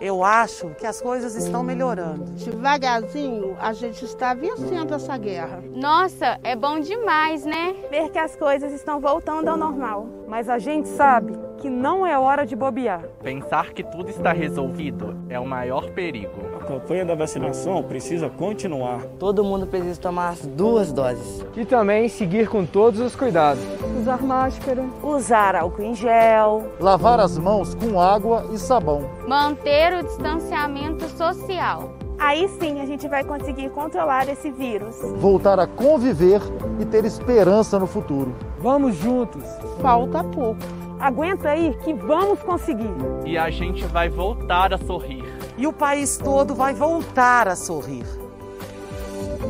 [0.00, 2.24] Eu acho que as coisas estão melhorando.
[2.32, 5.60] Devagarzinho, a gente está vencendo essa guerra.
[5.74, 7.74] Nossa, é bom demais, né?
[7.90, 10.06] Ver que as coisas estão voltando ao normal.
[10.28, 13.02] Mas a gente sabe que não é hora de bobear.
[13.22, 16.32] Pensar que tudo está resolvido é o maior perigo.
[16.58, 19.02] A campanha da vacinação precisa continuar.
[19.18, 21.44] Todo mundo precisa tomar as duas doses.
[21.54, 23.62] E também seguir com todos os cuidados.
[24.00, 24.82] Usar máscara.
[25.02, 26.66] Usar álcool em gel.
[26.80, 29.02] Lavar as mãos com água e sabão.
[29.28, 31.92] Manter o distanciamento social.
[32.18, 34.96] Aí sim a gente vai conseguir controlar esse vírus.
[35.16, 36.40] Voltar a conviver
[36.78, 38.34] e ter esperança no futuro.
[38.58, 39.42] Vamos juntos.
[39.80, 40.79] Falta pouco.
[41.00, 42.94] Aguenta aí que vamos conseguir.
[43.24, 45.24] E a gente vai voltar a sorrir.
[45.56, 48.04] E o país todo vai voltar a sorrir.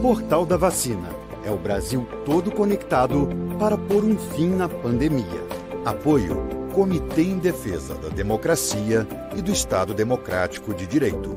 [0.00, 1.08] Portal da Vacina.
[1.44, 3.28] É o Brasil todo conectado
[3.58, 5.24] para pôr um fim na pandemia.
[5.84, 6.36] Apoio
[6.72, 9.04] Comitê em Defesa da Democracia
[9.36, 11.36] e do Estado Democrático de Direito.